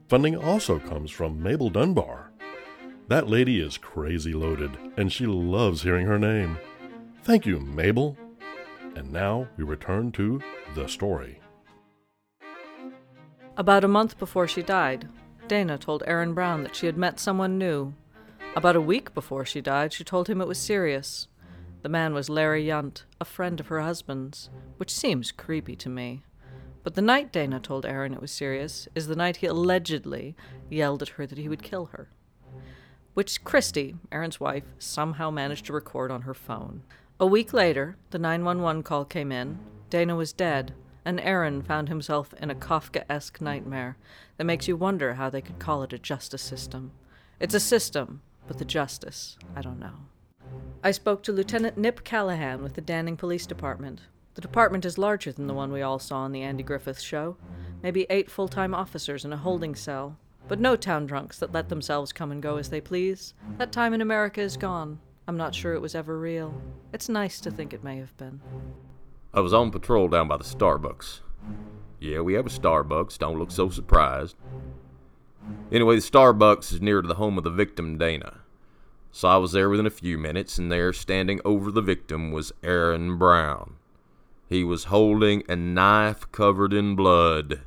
Funding 0.08 0.36
also 0.36 0.80
comes 0.80 1.12
from 1.12 1.44
Mabel 1.44 1.70
Dunbar. 1.70 2.32
That 3.10 3.30
lady 3.30 3.60
is 3.60 3.78
crazy 3.78 4.34
loaded, 4.34 4.76
and 4.98 5.12
she 5.12 5.28
loves 5.28 5.84
hearing 5.84 6.08
her 6.08 6.18
name. 6.18 6.58
Thank 7.24 7.46
you, 7.46 7.60
Mabel. 7.60 8.18
And 8.96 9.14
now 9.14 9.48
we 9.56 9.64
return 9.64 10.12
to 10.14 10.42
the 10.74 10.88
story. 10.88 11.42
About 13.56 13.84
a 13.84 13.88
month 13.88 14.18
before 14.18 14.48
she 14.48 14.64
died, 14.64 15.08
Dana 15.48 15.78
told 15.78 16.04
Aaron 16.06 16.34
Brown 16.34 16.64
that 16.64 16.76
she 16.76 16.88
had 16.88 16.98
met 16.98 17.20
someone 17.20 17.58
new. 17.58 17.94
About 18.56 18.76
a 18.76 18.82
week 18.82 19.14
before 19.14 19.46
she 19.46 19.62
died, 19.62 19.94
she 19.94 20.04
told 20.04 20.28
him 20.28 20.42
it 20.42 20.48
was 20.48 20.58
serious. 20.58 21.28
The 21.84 21.90
man 21.90 22.14
was 22.14 22.30
Larry 22.30 22.66
Yunt, 22.66 23.04
a 23.22 23.26
friend 23.26 23.60
of 23.60 23.68
her 23.68 23.80
husband's, 23.80 24.50
which 24.78 24.94
seems 24.94 25.32
creepy 25.32 25.76
to 25.78 25.90
me. 25.90 26.24
But 26.84 26.96
the 26.96 27.02
night 27.02 27.32
Dana 27.32 27.60
told 27.60 27.86
Aaron 27.86 28.14
it 28.14 28.22
was 28.22 28.32
serious 28.32 28.88
is 28.96 29.08
the 29.08 29.16
night 29.16 29.38
he 29.38 29.48
allegedly 29.48 30.36
yelled 30.70 31.02
at 31.02 31.10
her 31.10 31.26
that 31.26 31.38
he 31.38 31.50
would 31.50 31.64
kill 31.64 31.88
her. 31.88 32.10
Which 33.14 33.44
Christy, 33.44 33.96
Aaron's 34.12 34.40
wife, 34.40 34.66
somehow 34.80 35.32
managed 35.32 35.66
to 35.66 35.74
record 35.74 36.12
on 36.12 36.24
her 36.24 36.34
phone. 36.34 36.84
A 37.20 37.26
week 37.26 37.54
later, 37.54 37.98
the 38.12 38.20
911 38.20 38.84
call 38.84 39.06
came 39.06 39.32
in. 39.32 39.60
Dana 39.90 40.16
was 40.16 40.34
dead, 40.34 40.74
and 41.08 41.22
Aaron 41.22 41.62
found 41.62 41.88
himself 41.88 42.34
in 42.34 42.52
a 42.52 42.56
Kafka 42.56 43.06
esque 43.10 43.40
nightmare 43.40 43.96
that 44.36 44.44
makes 44.44 44.68
you 44.68 44.76
wonder 44.76 45.14
how 45.14 45.30
they 45.30 45.42
could 45.42 45.58
call 45.58 45.82
it 45.84 45.94
a 45.94 45.98
justice 45.98 46.42
system. 46.42 46.92
It's 47.40 47.54
a 47.54 47.62
system, 47.62 48.22
but 48.46 48.58
the 48.58 48.66
justice, 48.66 49.38
I 49.56 49.62
don't 49.62 49.80
know. 49.80 49.94
I 50.84 50.92
spoke 50.92 51.24
to 51.24 51.32
Lieutenant 51.32 51.78
Nip 51.78 52.04
Callahan 52.04 52.62
with 52.62 52.74
the 52.74 52.82
Danning 52.82 53.18
Police 53.18 53.48
Department. 53.48 54.02
The 54.34 54.42
department 54.42 54.84
is 54.84 54.98
larger 54.98 55.32
than 55.32 55.48
the 55.48 55.54
one 55.54 55.72
we 55.72 55.82
all 55.82 55.98
saw 55.98 56.18
on 56.18 56.34
the 56.34 56.42
Andy 56.42 56.62
Griffith 56.62 57.00
show. 57.00 57.38
Maybe 57.82 58.06
eight 58.10 58.30
full 58.30 58.50
time 58.50 58.76
officers 58.76 59.24
in 59.24 59.32
a 59.32 59.38
holding 59.38 59.76
cell. 59.76 60.18
But 60.50 60.60
no 60.60 60.76
town 60.76 61.06
drunks 61.06 61.40
that 61.40 61.54
let 61.54 61.70
themselves 61.70 62.12
come 62.12 62.34
and 62.34 62.44
go 62.44 62.58
as 62.58 62.70
they 62.70 62.82
please. 62.82 63.34
That 63.58 63.72
time 63.72 63.94
in 63.94 64.02
America 64.02 64.42
is 64.42 64.58
gone. 64.58 65.00
I'm 65.26 65.38
not 65.38 65.56
sure 65.56 65.74
it 65.74 65.82
was 65.82 65.96
ever 65.96 66.20
real. 66.20 66.62
It's 66.92 67.08
nice 67.08 67.40
to 67.42 67.52
think 67.52 67.74
it 67.74 67.84
may 67.84 67.98
have 67.98 68.16
been. 68.18 68.42
I 69.38 69.40
was 69.40 69.54
on 69.54 69.70
patrol 69.70 70.08
down 70.08 70.28
by 70.28 70.38
the 70.38 70.44
Starbucks. 70.44 71.20
Yeah, 72.00 72.22
we 72.22 72.34
have 72.34 72.48
a 72.48 72.50
Starbucks. 72.50 73.20
Don't 73.20 73.38
look 73.38 73.52
so 73.52 73.70
surprised. 73.70 74.36
Anyway, 75.72 75.98
the 75.98 76.02
Starbucks 76.02 76.74
is 76.74 76.82
near 76.82 77.04
to 77.04 77.08
the 77.08 77.14
home 77.14 77.38
of 77.38 77.44
the 77.44 77.52
victim, 77.52 78.00
Dana. 78.00 78.40
So 79.12 79.28
I 79.28 79.38
was 79.38 79.52
there 79.52 79.70
within 79.70 79.86
a 79.86 79.92
few 79.92 80.18
minutes, 80.18 80.58
and 80.58 80.72
there, 80.72 80.92
standing 80.92 81.40
over 81.46 81.70
the 81.70 81.84
victim, 81.84 82.32
was 82.32 82.52
Aaron 82.64 83.20
Brown. 83.20 83.76
He 84.50 84.64
was 84.64 84.86
holding 84.86 85.44
a 85.48 85.56
knife 85.56 86.32
covered 86.32 86.74
in 86.74 86.96
blood. 86.96 87.60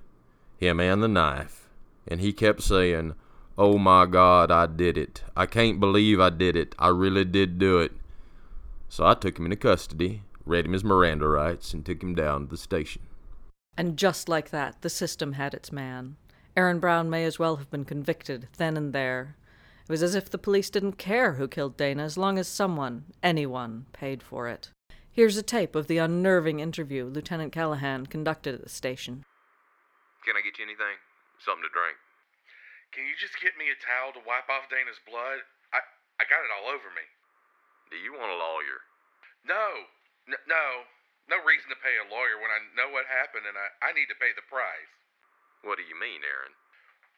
Him 0.57 0.81
and 0.81 1.00
the 1.00 1.07
knife. 1.07 1.69
And 2.05 2.21
he 2.21 2.33
kept 2.33 2.62
saying, 2.62 3.15
Oh 3.57 3.79
my 3.79 4.07
God, 4.07 4.50
I 4.50 4.67
did 4.67 4.99
it. 4.99 5.23
I 5.37 5.47
can't 5.47 5.79
believe 5.79 6.19
I 6.19 6.31
did 6.31 6.57
it. 6.57 6.75
I 6.81 6.89
really 6.89 7.25
did 7.25 7.61
do 7.61 7.79
it. 7.79 7.93
So 8.89 9.07
I 9.07 9.15
took 9.15 9.39
him 9.39 9.45
into 9.45 9.57
custody, 9.57 10.25
read 10.45 10.67
him 10.67 10.73
his 10.73 10.85
Miranda 10.85 11.29
rights, 11.29 11.73
and 11.73 11.85
took 11.85 12.03
him 12.03 12.15
down 12.15 12.43
to 12.43 12.51
the 12.51 12.57
station. 12.57 13.03
And 13.77 13.97
just 13.97 14.29
like 14.29 14.51
that, 14.51 14.83
the 14.83 14.91
system 14.91 15.35
had 15.35 15.55
its 15.55 15.73
man. 15.73 16.17
Aaron 16.57 16.81
Brown 16.81 17.09
may 17.09 17.25
as 17.25 17.39
well 17.39 17.57
have 17.57 17.71
been 17.71 17.85
convicted 17.85 18.49
then 18.59 18.77
and 18.77 18.93
there. 18.93 19.37
It 19.83 19.91
was 19.91 20.03
as 20.03 20.15
if 20.15 20.31
the 20.31 20.39
police 20.39 20.71
didn't 20.71 20.99
care 20.99 21.35
who 21.35 21.49
killed 21.49 21.77
Dana 21.77 22.03
as 22.03 22.19
long 22.19 22.39
as 22.39 22.49
someone, 22.49 23.05
anyone, 23.23 23.87
paid 23.93 24.23
for 24.23 24.49
it. 24.49 24.71
Here's 25.11 25.37
a 25.37 25.43
tape 25.43 25.75
of 25.75 25.87
the 25.87 25.99
unnerving 25.99 26.61
interview 26.61 27.07
Lieutenant 27.07 27.53
Callahan 27.53 28.07
conducted 28.07 28.55
at 28.55 28.63
the 28.63 28.69
station. 28.71 29.25
Can 30.25 30.37
I 30.37 30.45
get 30.45 30.59
you 30.59 30.65
anything? 30.65 31.01
Something 31.43 31.67
to 31.67 31.73
drink? 31.73 31.97
Can 32.93 33.07
you 33.07 33.15
just 33.19 33.39
get 33.41 33.59
me 33.59 33.71
a 33.71 33.79
towel 33.79 34.13
to 34.15 34.23
wipe 34.23 34.51
off 34.51 34.71
Dana's 34.71 35.01
blood? 35.07 35.43
I 35.73 35.81
I 36.21 36.29
got 36.29 36.45
it 36.45 36.53
all 36.53 36.69
over 36.69 36.91
me. 36.93 37.07
Do 37.91 37.97
you 37.97 38.13
want 38.13 38.31
a 38.31 38.39
lawyer? 38.39 38.87
No, 39.43 39.89
N- 40.31 40.47
no, 40.47 40.87
no 41.27 41.43
reason 41.43 41.67
to 41.75 41.83
pay 41.83 41.99
a 41.99 42.07
lawyer 42.07 42.39
when 42.39 42.55
I 42.55 42.63
know 42.79 42.95
what 42.95 43.11
happened 43.11 43.51
and 43.51 43.59
I, 43.59 43.91
I 43.91 43.91
need 43.91 44.07
to 44.15 44.23
pay 44.23 44.31
the 44.31 44.47
price. 44.47 44.95
What 45.67 45.77
do 45.77 45.85
you 45.85 45.99
mean, 45.99 46.23
Aaron? 46.23 46.55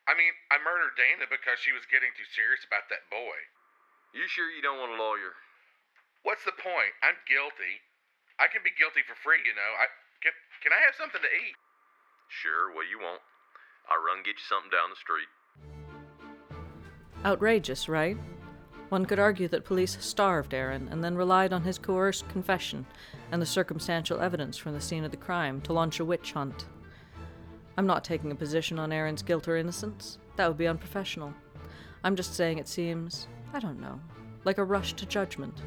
I 0.08 0.16
mean, 0.16 0.32
I 0.50 0.58
murdered 0.58 0.96
Dana 0.96 1.28
because 1.28 1.60
she 1.60 1.76
was 1.76 1.86
getting 1.86 2.10
too 2.16 2.26
serious 2.32 2.64
about 2.64 2.88
that 2.88 3.06
boy. 3.12 3.36
You 4.16 4.24
sure 4.26 4.50
you 4.50 4.64
don't 4.64 4.80
want 4.80 4.96
a 4.96 5.00
lawyer? 5.00 5.36
What's 6.24 6.42
the 6.42 6.56
point? 6.56 6.92
I'm 7.04 7.20
guilty. 7.28 7.84
I 8.40 8.48
can 8.48 8.64
be 8.64 8.74
guilty 8.74 9.06
for 9.06 9.14
free, 9.14 9.44
you 9.44 9.54
know. 9.54 9.72
I 9.78 9.86
can. 10.24 10.34
Can 10.62 10.72
I 10.74 10.82
have 10.82 10.98
something 10.98 11.22
to 11.22 11.32
eat? 11.32 11.56
Sure, 12.28 12.74
what 12.74 12.90
you 12.90 12.98
want? 12.98 13.22
I'll 13.88 14.02
run 14.02 14.22
get 14.26 14.38
you 14.38 14.46
something 14.46 14.70
down 14.70 14.90
the 14.90 14.98
street. 14.98 15.30
Outrageous, 17.24 17.88
right? 17.88 18.16
One 18.92 19.06
could 19.06 19.18
argue 19.18 19.48
that 19.48 19.64
police 19.64 19.96
starved 20.00 20.52
Aaron 20.52 20.86
and 20.90 21.02
then 21.02 21.16
relied 21.16 21.54
on 21.54 21.62
his 21.62 21.78
coerced 21.78 22.28
confession 22.28 22.84
and 23.30 23.40
the 23.40 23.46
circumstantial 23.46 24.20
evidence 24.20 24.58
from 24.58 24.74
the 24.74 24.82
scene 24.82 25.02
of 25.02 25.10
the 25.10 25.16
crime 25.16 25.62
to 25.62 25.72
launch 25.72 25.98
a 25.98 26.04
witch 26.04 26.32
hunt. 26.32 26.66
I'm 27.78 27.86
not 27.86 28.04
taking 28.04 28.30
a 28.30 28.34
position 28.34 28.78
on 28.78 28.92
Aaron's 28.92 29.22
guilt 29.22 29.48
or 29.48 29.56
innocence. 29.56 30.18
That 30.36 30.46
would 30.46 30.58
be 30.58 30.66
unprofessional. 30.66 31.32
I'm 32.04 32.16
just 32.16 32.34
saying 32.34 32.58
it 32.58 32.68
seems, 32.68 33.28
I 33.54 33.60
don't 33.60 33.80
know, 33.80 33.98
like 34.44 34.58
a 34.58 34.64
rush 34.64 34.92
to 34.92 35.06
judgment. 35.06 35.62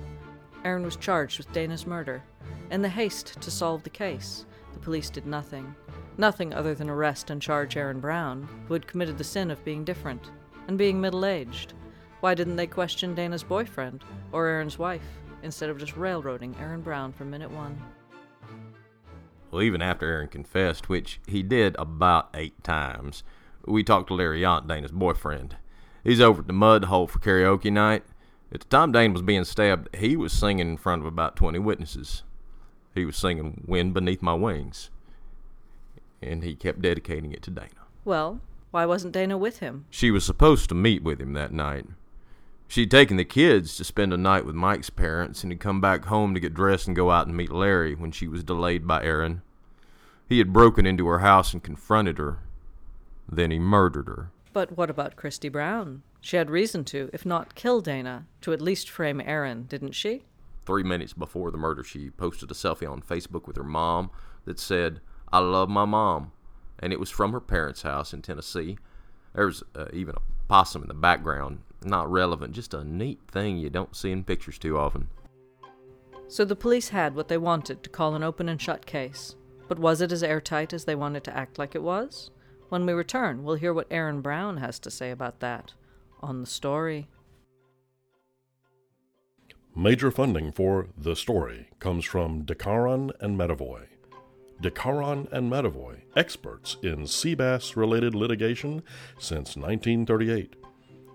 Aaron 0.64 0.84
was 0.84 0.96
charged 0.96 1.40
with 1.40 1.52
Dana's 1.52 1.88
murder. 1.88 2.22
In 2.70 2.84
the 2.84 2.90
haste 2.90 3.42
to 3.42 3.50
solve 3.50 3.82
the 3.82 3.90
case, 3.90 4.46
the 4.72 4.80
police 4.80 5.10
did 5.10 5.26
nothing. 5.26 5.74
Nothing 6.20 6.54
other 6.54 6.76
than 6.76 6.92
arrest 6.92 7.32
and 7.32 7.42
charge 7.42 7.76
Aaron 7.76 8.00
Brown, 8.00 8.48
who 8.68 8.76
had 8.76 8.86
committed 8.86 9.18
the 9.18 9.24
sin 9.24 9.50
of 9.50 9.66
being 9.66 9.84
different 9.84 10.30
and 10.68 10.78
being 10.78 11.02
middle 11.02 11.26
aged. 11.26 11.74
Why 12.22 12.34
didn't 12.34 12.56
they 12.56 12.68
question 12.68 13.14
Dana's 13.14 13.44
boyfriend 13.44 14.04
or 14.32 14.48
Aaron's 14.48 14.80
wife 14.80 15.06
instead 15.44 15.70
of 15.70 15.78
just 15.78 15.96
railroading 15.96 16.56
Aaron 16.60 16.82
Brown 16.82 17.12
from 17.14 17.30
minute 17.30 17.52
one? 17.52 17.80
Well, 19.52 19.62
even 19.62 19.82
after 19.82 20.06
Aaron 20.08 20.28
confessed, 20.28 20.90
which 20.90 21.20
he 21.28 21.44
did 21.44 21.76
about 21.78 22.30
eight 22.34 22.64
times, 22.64 23.24
we 23.66 23.84
talked 23.84 24.08
to 24.08 24.14
Larry 24.14 24.42
Yant, 24.42 24.68
Dana's 24.68 24.92
boyfriend. 24.92 25.58
He's 26.04 26.22
over 26.22 26.42
at 26.42 26.48
the 26.48 26.54
Mud 26.54 26.86
Hole 26.86 27.08
for 27.08 27.20
karaoke 27.20 27.72
night. 27.72 28.04
At 28.52 28.62
the 28.62 28.68
time 28.68 28.92
Dana 28.92 29.14
was 29.14 29.22
being 29.22 29.44
stabbed, 29.44 29.90
he 29.96 30.16
was 30.16 30.34
singing 30.34 30.68
in 30.70 30.78
front 30.78 31.02
of 31.02 31.06
about 31.08 31.36
20 31.36 31.60
witnesses. 31.60 32.24
He 32.94 33.06
was 33.06 33.18
singing 33.18 33.64
Wind 33.68 33.94
Beneath 33.94 34.22
My 34.22 34.34
Wings. 34.34 34.90
And 36.22 36.44
he 36.44 36.56
kept 36.56 36.82
dedicating 36.82 37.32
it 37.34 37.42
to 37.44 37.52
Dana. 37.52 37.70
Well, 38.04 38.40
why 38.72 38.86
wasn't 38.86 39.14
Dana 39.14 39.38
with 39.38 39.60
him? 39.60 39.86
She 39.90 40.12
was 40.12 40.24
supposed 40.24 40.70
to 40.70 40.76
meet 40.76 41.04
with 41.04 41.20
him 41.20 41.34
that 41.34 41.52
night. 41.52 41.86
She'd 42.68 42.92
taken 42.92 43.18
the 43.18 43.26
kids 43.26 43.78
to 43.78 43.84
spend 43.84 44.14
a 44.14 44.18
night 44.18 44.46
with 44.46 44.56
Mike's 44.56 44.90
parents 44.90 45.44
and 45.44 45.52
had 45.52 45.60
come 45.60 45.80
back 45.80 46.06
home 46.06 46.34
to 46.34 46.40
get 46.40 46.54
dressed 46.54 46.88
and 46.88 46.96
go 46.96 47.12
out 47.12 47.28
and 47.28 47.38
meet 47.38 47.52
Larry 47.52 47.96
when 47.96 48.12
she 48.12 48.28
was 48.28 48.44
delayed 48.44 48.88
by 48.88 49.04
Aaron. 49.04 49.42
He 50.28 50.40
had 50.40 50.52
broken 50.52 50.86
into 50.86 51.08
her 51.08 51.20
house 51.20 51.54
and 51.54 51.64
confronted 51.64 52.18
her. 52.18 52.40
Then 53.32 53.52
he 53.52 53.60
murdered 53.60 54.08
her. 54.08 54.32
But 54.54 54.76
what 54.78 54.90
about 54.90 55.16
Christy 55.16 55.50
Brown? 55.50 56.02
She 56.22 56.38
had 56.38 56.50
reason 56.50 56.84
to, 56.86 57.10
if 57.14 57.26
not 57.26 57.54
kill 57.54 57.82
Dana, 57.82 58.26
to 58.42 58.52
at 58.52 58.62
least 58.62 58.90
frame 58.90 59.22
Aaron, 59.22 59.66
didn't 59.68 59.92
she? 59.92 60.24
Three 60.66 60.82
minutes 60.82 61.14
before 61.14 61.52
the 61.52 61.58
murder, 61.58 61.84
she 61.84 62.10
posted 62.10 62.50
a 62.50 62.56
selfie 62.56 62.90
on 62.90 63.02
Facebook 63.02 63.46
with 63.46 63.58
her 63.58 63.64
mom 63.64 64.10
that 64.46 64.60
said, 64.60 65.02
I 65.32 65.40
love 65.40 65.70
my 65.70 65.86
mom. 65.86 66.32
And 66.80 66.92
it 66.92 67.00
was 67.00 67.12
from 67.12 67.32
her 67.32 67.40
parents' 67.40 67.84
house 67.84 68.14
in 68.14 68.24
Tennessee. 68.24 68.78
There 69.36 69.46
was 69.46 69.64
uh, 69.76 69.86
even 69.94 70.16
a 70.16 70.22
possum 70.48 70.82
in 70.82 70.88
the 70.88 70.96
background. 70.96 71.60
Not 71.86 72.12
relevant, 72.12 72.54
just 72.54 72.74
a 72.74 72.84
neat 72.84 73.22
thing 73.32 73.58
you 73.58 73.70
don't 73.70 73.96
see 73.96 74.12
in 74.12 74.24
pictures 74.24 74.58
too 74.58 74.78
often. 74.78 75.08
So 76.28 76.44
the 76.44 76.56
police 76.56 76.90
had 76.90 77.14
what 77.14 77.28
they 77.28 77.38
wanted 77.38 77.84
to 77.84 77.90
call 77.90 78.16
an 78.16 78.24
open 78.24 78.50
and 78.50 78.60
shut 78.60 78.88
case. 78.88 79.36
But 79.68 79.80
was 79.80 80.02
it 80.02 80.12
as 80.12 80.24
airtight 80.24 80.74
as 80.74 80.86
they 80.86 80.96
wanted 80.96 81.24
to 81.26 81.38
act 81.38 81.60
like 81.60 81.76
it 81.76 81.84
was? 81.84 82.32
When 82.70 82.86
we 82.86 82.94
return, 82.94 83.44
we'll 83.44 83.56
hear 83.56 83.74
what 83.74 83.88
Aaron 83.92 84.22
Brown 84.22 84.58
has 84.58 84.80
to 84.80 84.92
say 84.92 85.12
about 85.12 85.40
that 85.40 85.74
on 86.22 86.42
the 86.42 86.48
story. 86.48 87.08
Major 89.76 90.10
funding 90.10 90.52
for 90.52 90.88
The 90.98 91.16
Story 91.16 91.70
comes 91.80 92.06
from 92.06 92.44
Dekaron 92.44 93.12
and 93.20 93.38
Medavoy. 93.38 93.88
Dekaron 94.62 95.32
and 95.32 95.52
Medavoy, 95.52 96.02
experts 96.16 96.78
in 96.82 97.06
sea 97.08 97.36
bass 97.36 97.76
related 97.76 98.16
litigation 98.16 98.82
since 99.20 99.58
1938. 99.58 100.56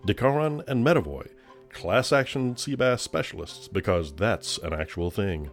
Dekaron 0.07 0.67
and 0.67 0.85
Medavoy, 0.85 1.29
class 1.69 2.13
action 2.13 2.57
sea 2.57 2.75
bass 2.75 3.03
specialists 3.03 3.69
because 3.69 4.13
that's 4.15 4.59
an 4.59 4.73
actual 4.73 5.11
thing. 5.11 5.51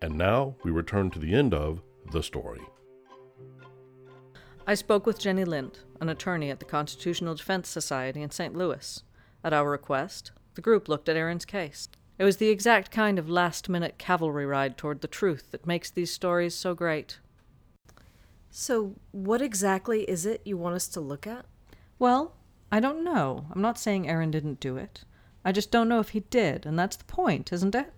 And 0.00 0.18
now 0.18 0.56
we 0.64 0.70
return 0.70 1.10
to 1.10 1.18
the 1.18 1.34
end 1.34 1.54
of 1.54 1.80
The 2.10 2.22
Story. 2.22 2.60
I 4.66 4.74
spoke 4.74 5.06
with 5.06 5.18
Jenny 5.18 5.44
Lind, 5.44 5.78
an 6.00 6.08
attorney 6.08 6.50
at 6.50 6.58
the 6.58 6.64
Constitutional 6.64 7.34
Defense 7.34 7.68
Society 7.68 8.22
in 8.22 8.30
St. 8.30 8.54
Louis. 8.54 9.02
At 9.44 9.52
our 9.52 9.70
request, 9.70 10.32
the 10.54 10.60
group 10.60 10.88
looked 10.88 11.08
at 11.08 11.16
Aaron's 11.16 11.44
case. 11.44 11.88
It 12.18 12.24
was 12.24 12.36
the 12.36 12.48
exact 12.48 12.90
kind 12.90 13.18
of 13.18 13.28
last 13.28 13.68
minute 13.68 13.98
cavalry 13.98 14.46
ride 14.46 14.76
toward 14.76 15.00
the 15.00 15.08
truth 15.08 15.50
that 15.50 15.66
makes 15.66 15.90
these 15.90 16.12
stories 16.12 16.54
so 16.54 16.74
great. 16.74 17.18
So, 18.50 18.96
what 19.12 19.40
exactly 19.40 20.02
is 20.02 20.26
it 20.26 20.42
you 20.44 20.56
want 20.56 20.76
us 20.76 20.86
to 20.88 21.00
look 21.00 21.26
at? 21.26 21.46
Well, 21.98 22.34
I 22.72 22.80
don't 22.80 23.04
know. 23.04 23.44
I'm 23.52 23.60
not 23.60 23.78
saying 23.78 24.08
Aaron 24.08 24.30
didn't 24.30 24.58
do 24.58 24.78
it. 24.78 25.04
I 25.44 25.52
just 25.52 25.70
don't 25.70 25.90
know 25.90 26.00
if 26.00 26.08
he 26.10 26.20
did, 26.20 26.64
and 26.64 26.78
that's 26.78 26.96
the 26.96 27.04
point, 27.04 27.52
isn't 27.52 27.74
it? 27.74 27.92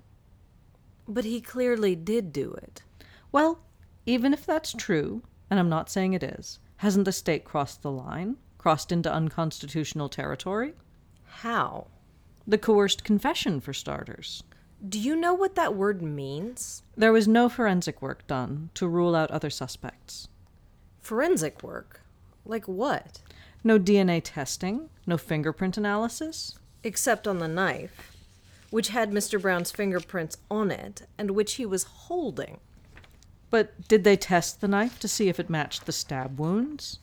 But 1.07 1.25
he 1.25 1.41
clearly 1.41 1.95
did 1.95 2.33
do 2.33 2.53
it. 2.55 2.83
Well, 3.31 3.61
even 4.05 4.35
if 4.35 4.45
that's 4.45 4.73
true, 4.73 5.23
and 5.49 5.61
I'm 5.61 5.69
not 5.69 5.91
saying 5.91 6.15
it 6.15 6.25
is, 6.25 6.59
hasn't 6.79 7.05
the 7.05 7.13
state 7.13 7.45
crossed 7.45 7.83
the 7.83 7.93
line? 7.93 8.37
Crossed 8.59 8.91
into 8.91 9.13
unconstitutional 9.13 10.09
territory? 10.09 10.75
How? 11.25 11.87
The 12.45 12.59
coerced 12.59 13.05
confession, 13.05 13.61
for 13.61 13.73
starters. 13.73 14.43
Do 14.87 14.99
you 14.99 15.15
know 15.15 15.35
what 15.35 15.55
that 15.55 15.77
word 15.77 16.03
means? 16.03 16.83
There 16.97 17.13
was 17.13 17.29
no 17.29 17.49
forensic 17.49 18.03
work 18.03 18.27
done 18.27 18.71
to 18.75 18.89
rule 18.89 19.15
out 19.15 19.31
other 19.31 19.51
suspects. 19.51 20.27
Forensic 21.01 21.63
work? 21.63 22.01
Like 22.45 22.67
what? 22.67 23.21
No 23.67 23.79
DNA 23.79 24.21
testing, 24.23 24.91
no 25.07 25.17
fingerprint 25.17 25.79
analysis. 25.79 26.55
Except 26.83 27.27
on 27.27 27.39
the 27.39 27.49
knife, 27.49 28.15
which 28.69 28.89
had 28.89 29.11
Mr. 29.11 29.41
Brown's 29.41 29.71
fingerprints 29.71 30.37
on 30.51 30.71
it 30.71 31.07
and 31.17 31.31
which 31.31 31.55
he 31.55 31.65
was 31.65 31.85
holding. 31.85 32.61
But 33.49 33.89
did 33.89 34.05
they 34.05 34.17
test 34.17 34.61
the 34.61 34.69
knife 34.69 34.99
to 35.01 35.09
see 35.09 35.29
if 35.31 35.41
it 35.41 35.49
matched 35.49 35.87
the 35.87 35.93
stab 35.93 36.39
wounds? 36.39 36.99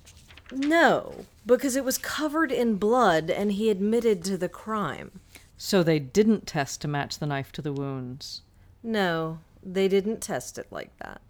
No, 0.52 1.26
because 1.46 1.76
it 1.76 1.86
was 1.86 1.98
covered 1.98 2.52
in 2.52 2.76
blood 2.76 3.32
and 3.32 3.54
he 3.54 3.70
admitted 3.70 4.24
to 4.26 4.38
the 4.38 4.50
crime. 4.50 5.20
So 5.58 5.82
they 5.82 5.98
didn't 5.98 6.46
test 6.46 6.82
to 6.82 6.88
match 6.88 7.18
the 7.18 7.26
knife 7.26 7.52
to 7.54 7.62
the 7.62 7.74
wounds. 7.74 8.42
No, 8.84 9.40
they 9.64 9.88
didn't 9.88 10.22
test 10.22 10.58
it 10.58 10.68
like 10.70 10.96
that. 11.00 11.22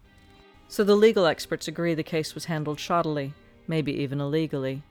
So 0.67 0.83
the 0.83 0.95
legal 0.95 1.25
experts 1.25 1.67
agree 1.67 1.93
the 1.93 2.03
case 2.03 2.33
was 2.33 2.45
handled 2.45 2.79
shoddily, 2.79 3.33
maybe 3.67 3.93
even 4.01 4.19
illegally. 4.19 4.83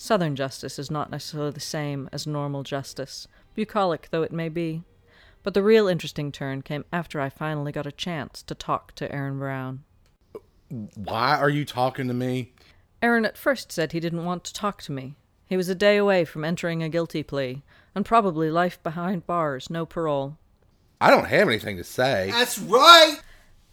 Southern 0.00 0.36
justice 0.36 0.78
is 0.78 0.92
not 0.92 1.10
necessarily 1.10 1.50
the 1.50 1.58
same 1.58 2.08
as 2.12 2.24
normal 2.24 2.62
justice, 2.62 3.26
bucolic 3.56 4.06
though 4.12 4.22
it 4.22 4.30
may 4.30 4.48
be. 4.48 4.84
But 5.42 5.54
the 5.54 5.62
real 5.62 5.88
interesting 5.88 6.30
turn 6.30 6.62
came 6.62 6.84
after 6.92 7.20
I 7.20 7.28
finally 7.28 7.72
got 7.72 7.86
a 7.86 7.92
chance 7.92 8.44
to 8.44 8.54
talk 8.54 8.94
to 8.94 9.12
Aaron 9.12 9.40
Brown. 9.40 9.82
Why 10.94 11.36
are 11.36 11.50
you 11.50 11.64
talking 11.64 12.06
to 12.06 12.14
me? 12.14 12.52
Aaron 13.02 13.24
at 13.24 13.36
first 13.36 13.72
said 13.72 13.90
he 13.90 13.98
didn't 13.98 14.24
want 14.24 14.44
to 14.44 14.54
talk 14.54 14.82
to 14.82 14.92
me. 14.92 15.16
He 15.46 15.56
was 15.56 15.68
a 15.68 15.74
day 15.74 15.96
away 15.96 16.24
from 16.24 16.44
entering 16.44 16.80
a 16.80 16.88
guilty 16.88 17.24
plea, 17.24 17.64
and 17.92 18.06
probably 18.06 18.52
life 18.52 18.80
behind 18.84 19.26
bars, 19.26 19.68
no 19.68 19.84
parole. 19.84 20.38
I 21.00 21.10
don't 21.10 21.26
have 21.26 21.48
anything 21.48 21.76
to 21.76 21.84
say. 21.84 22.30
That's 22.30 22.58
right! 22.58 23.18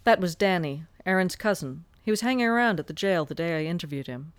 That 0.06 0.20
was 0.20 0.36
Danny, 0.36 0.86
Aaron's 1.06 1.36
cousin. 1.36 1.86
He 2.02 2.10
was 2.10 2.22
hanging 2.22 2.48
around 2.48 2.80
at 2.80 2.88
the 2.88 2.94
jail 2.94 3.26
the 3.26 3.36
day 3.36 3.60
I 3.60 3.70
interviewed 3.70 4.08
him. 4.08 4.34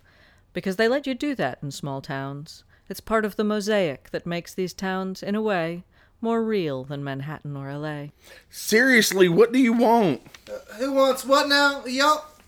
Because 0.53 0.75
they 0.75 0.87
let 0.87 1.05
you 1.05 1.13
do 1.13 1.35
that 1.35 1.59
in 1.61 1.71
small 1.71 2.01
towns. 2.01 2.63
It's 2.89 2.99
part 2.99 3.25
of 3.25 3.35
the 3.35 3.43
mosaic 3.43 4.09
that 4.11 4.25
makes 4.25 4.53
these 4.53 4.73
towns, 4.73 5.21
in 5.21 5.35
a 5.35 5.41
way, 5.41 5.83
more 6.21 6.43
real 6.43 6.83
than 6.83 7.03
Manhattan 7.03 7.55
or 7.55 7.71
LA. 7.71 8.07
Seriously, 8.49 9.29
what 9.29 9.51
do 9.51 9.59
you 9.59 9.73
want? 9.73 10.21
Uh, 10.49 10.75
who 10.75 10.93
wants 10.93 11.25
what 11.25 11.47
now? 11.47 11.85
Yup. 11.85 12.39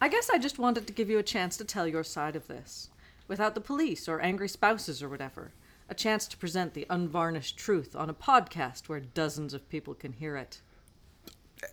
I 0.00 0.08
guess 0.08 0.30
I 0.30 0.38
just 0.38 0.58
wanted 0.58 0.86
to 0.86 0.92
give 0.92 1.10
you 1.10 1.18
a 1.18 1.24
chance 1.24 1.56
to 1.56 1.64
tell 1.64 1.86
your 1.86 2.04
side 2.04 2.36
of 2.36 2.46
this, 2.46 2.88
without 3.26 3.54
the 3.54 3.60
police 3.60 4.08
or 4.08 4.20
angry 4.20 4.48
spouses 4.48 5.02
or 5.02 5.08
whatever. 5.08 5.52
A 5.88 5.94
chance 5.94 6.26
to 6.28 6.36
present 6.36 6.74
the 6.74 6.86
unvarnished 6.90 7.56
truth 7.56 7.96
on 7.96 8.10
a 8.10 8.14
podcast 8.14 8.88
where 8.88 9.00
dozens 9.00 9.54
of 9.54 9.68
people 9.68 9.94
can 9.94 10.12
hear 10.12 10.36
it. 10.36 10.60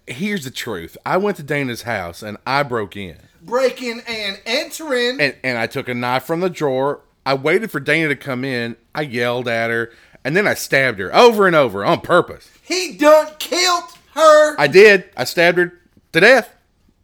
Here's 0.08 0.44
the 0.44 0.52
truth. 0.52 0.98
I 1.06 1.18
went 1.18 1.38
to 1.38 1.44
Dana's 1.44 1.84
house 1.84 2.22
and 2.22 2.38
I 2.46 2.64
broke 2.64 2.96
in. 2.96 3.18
Breaking 3.42 4.02
and 4.08 4.40
entering. 4.46 5.20
And, 5.20 5.36
and 5.44 5.58
I 5.58 5.68
took 5.68 5.88
a 5.88 5.94
knife 5.94 6.24
from 6.24 6.40
the 6.40 6.50
drawer. 6.50 7.02
I 7.26 7.34
waited 7.34 7.72
for 7.72 7.80
Dana 7.80 8.10
to 8.10 8.16
come 8.16 8.44
in. 8.44 8.76
I 8.94 9.02
yelled 9.02 9.48
at 9.48 9.70
her. 9.70 9.92
And 10.24 10.36
then 10.36 10.48
I 10.48 10.56
stabbed 10.56 11.00
her 11.00 11.16
over 11.16 11.46
and 11.46 11.56
over 11.56 11.86
on 11.86 12.02
purpose. 12.02 12.50
He 12.64 12.98
done 12.98 13.34
killed 13.38 13.84
her. 14.14 14.60
I 14.60 14.68
did. 14.68 15.10
I 15.16 15.24
stabbed 15.24 15.58
her 15.58 15.80
to 16.14 16.20
death 16.20 16.56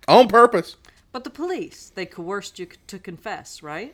on 0.07 0.27
purpose. 0.27 0.75
But 1.11 1.23
the 1.23 1.29
police, 1.29 1.91
they 1.93 2.05
coerced 2.05 2.57
you 2.57 2.67
to 2.87 2.97
confess, 2.97 3.61
right? 3.61 3.93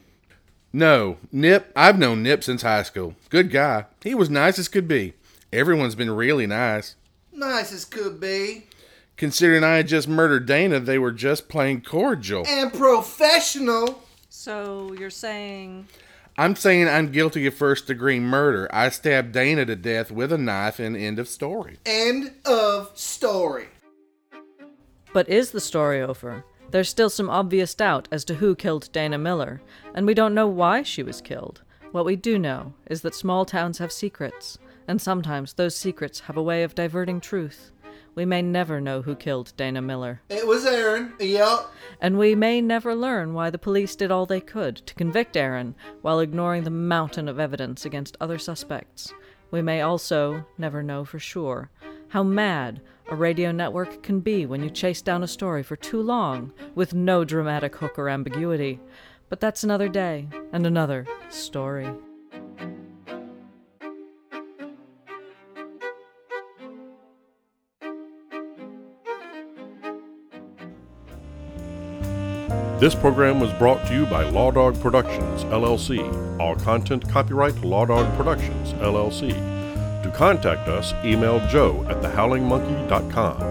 No, 0.72 1.18
Nip. 1.32 1.72
I've 1.76 1.98
known 1.98 2.24
Nip 2.24 2.44
since 2.44 2.62
high 2.62 2.84
school. 2.84 3.16
Good 3.30 3.52
guy. 3.52 3.86
He 4.04 4.14
was 4.14 4.30
nice 4.30 4.60
as 4.60 4.68
could 4.68 4.88
be. 4.88 5.14
Everyone's 5.52 5.96
been 5.96 6.12
really 6.12 6.46
nice. 6.46 6.96
Nice 7.32 7.74
as 7.74 7.86
could 7.86 8.20
be. 8.20 8.66
Considering 9.18 9.64
I 9.64 9.78
had 9.78 9.88
just 9.88 10.08
murdered 10.08 10.46
Dana, 10.46 10.80
they 10.80 11.00
were 11.00 11.12
just 11.12 11.50
plain 11.50 11.82
cordial. 11.82 12.46
And 12.48 12.72
professional. 12.72 14.04
So 14.30 14.94
you're 14.94 15.10
saying. 15.10 15.88
I'm 16.38 16.56
saying 16.56 16.88
I'm 16.88 17.12
guilty 17.12 17.48
of 17.48 17.56
first 17.56 17.88
degree 17.88 18.20
murder. 18.20 18.70
I 18.72 18.90
stabbed 18.90 19.32
Dana 19.32 19.66
to 19.66 19.76
death 19.76 20.12
with 20.12 20.32
a 20.32 20.38
knife 20.38 20.80
and 20.80 20.96
end 20.96 21.18
of 21.18 21.28
story. 21.28 21.78
End 21.84 22.32
of 22.46 22.92
story. 22.94 23.70
But 25.14 25.28
is 25.28 25.50
the 25.50 25.60
story 25.60 26.00
over? 26.00 26.46
There's 26.70 26.90
still 26.90 27.10
some 27.10 27.30
obvious 27.30 27.74
doubt 27.74 28.08
as 28.12 28.24
to 28.26 28.36
who 28.36 28.54
killed 28.54 28.92
Dana 28.92 29.18
Miller, 29.18 29.62
and 29.96 30.06
we 30.06 30.14
don't 30.14 30.36
know 30.36 30.48
why 30.48 30.84
she 30.84 31.02
was 31.02 31.22
killed. 31.22 31.64
What 31.92 32.06
we 32.06 32.16
do 32.16 32.38
know 32.38 32.74
is 32.88 33.02
that 33.02 33.16
small 33.16 33.46
towns 33.46 33.80
have 33.80 33.92
secrets, 33.92 34.60
and 34.88 35.02
sometimes 35.02 35.54
those 35.54 35.76
secrets 35.76 36.20
have 36.20 36.38
a 36.38 36.44
way 36.44 36.62
of 36.62 36.76
diverting 36.76 37.20
truth. 37.20 37.72
We 38.18 38.26
may 38.26 38.42
never 38.42 38.82
know 38.82 39.04
who 39.04 39.14
killed 39.14 39.54
Dana 39.58 39.80
Miller. 39.80 40.22
It 40.28 40.48
was 40.48 40.66
Aaron, 40.66 41.14
yep. 41.20 41.68
And 42.02 42.18
we 42.18 42.34
may 42.34 42.62
never 42.62 42.96
learn 42.96 43.36
why 43.36 43.52
the 43.52 43.60
police 43.60 43.96
did 43.96 44.10
all 44.10 44.26
they 44.26 44.42
could 44.42 44.78
to 44.88 44.96
convict 44.96 45.38
Aaron 45.38 45.76
while 46.02 46.20
ignoring 46.20 46.64
the 46.64 46.72
mountain 46.72 47.28
of 47.28 47.40
evidence 47.40 47.86
against 47.86 48.18
other 48.20 48.40
suspects. 48.40 49.14
We 49.52 49.62
may 49.62 49.82
also 49.82 50.48
never 50.58 50.82
know 50.82 51.06
for 51.06 51.20
sure 51.20 51.70
how 52.08 52.24
mad 52.24 52.82
a 53.08 53.16
radio 53.16 53.52
network 53.52 54.02
can 54.02 54.22
be 54.22 54.48
when 54.48 54.64
you 54.64 54.72
chase 54.72 55.04
down 55.04 55.22
a 55.22 55.28
story 55.28 55.62
for 55.62 55.76
too 55.76 56.02
long 56.02 56.52
with 56.74 56.96
no 56.96 57.24
dramatic 57.24 57.76
hook 57.76 58.00
or 58.00 58.10
ambiguity. 58.10 58.80
But 59.30 59.42
that's 59.42 59.64
another 59.64 59.90
day 59.90 60.28
and 60.52 60.66
another 60.66 61.06
story. 61.30 61.88
This 72.80 72.94
program 72.94 73.40
was 73.40 73.52
brought 73.54 73.88
to 73.88 73.94
you 73.96 74.06
by 74.06 74.30
Law 74.30 74.52
Dog 74.52 74.80
Productions, 74.80 75.44
LLC. 75.46 76.40
All 76.40 76.56
content 76.56 77.10
copyright 77.10 77.60
Law 77.62 77.88
Dog 77.88 78.16
Productions, 78.16 78.74
LLC. 78.74 79.32
To 80.04 80.12
contact 80.12 80.68
us, 80.68 80.94
email 81.04 81.40
joe 81.48 81.84
at 81.90 82.04
thehowlingmonkey.com. 82.04 83.42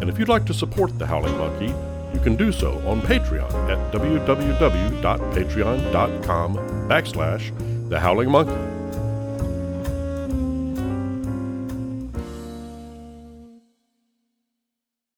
And 0.00 0.08
if 0.08 0.16
you'd 0.16 0.28
like 0.28 0.46
to 0.46 0.54
support 0.54 0.96
The 0.96 1.06
Howling 1.06 1.36
Monkey, 1.36 1.74
you 2.14 2.20
can 2.20 2.36
do 2.36 2.52
so 2.52 2.74
on 2.86 3.02
Patreon 3.02 3.52
at 3.68 3.92
www.patreon.com 3.92 6.56
backslash 6.88 7.88
The 7.88 7.98
Howling 7.98 8.30
Monkey. 8.30 8.67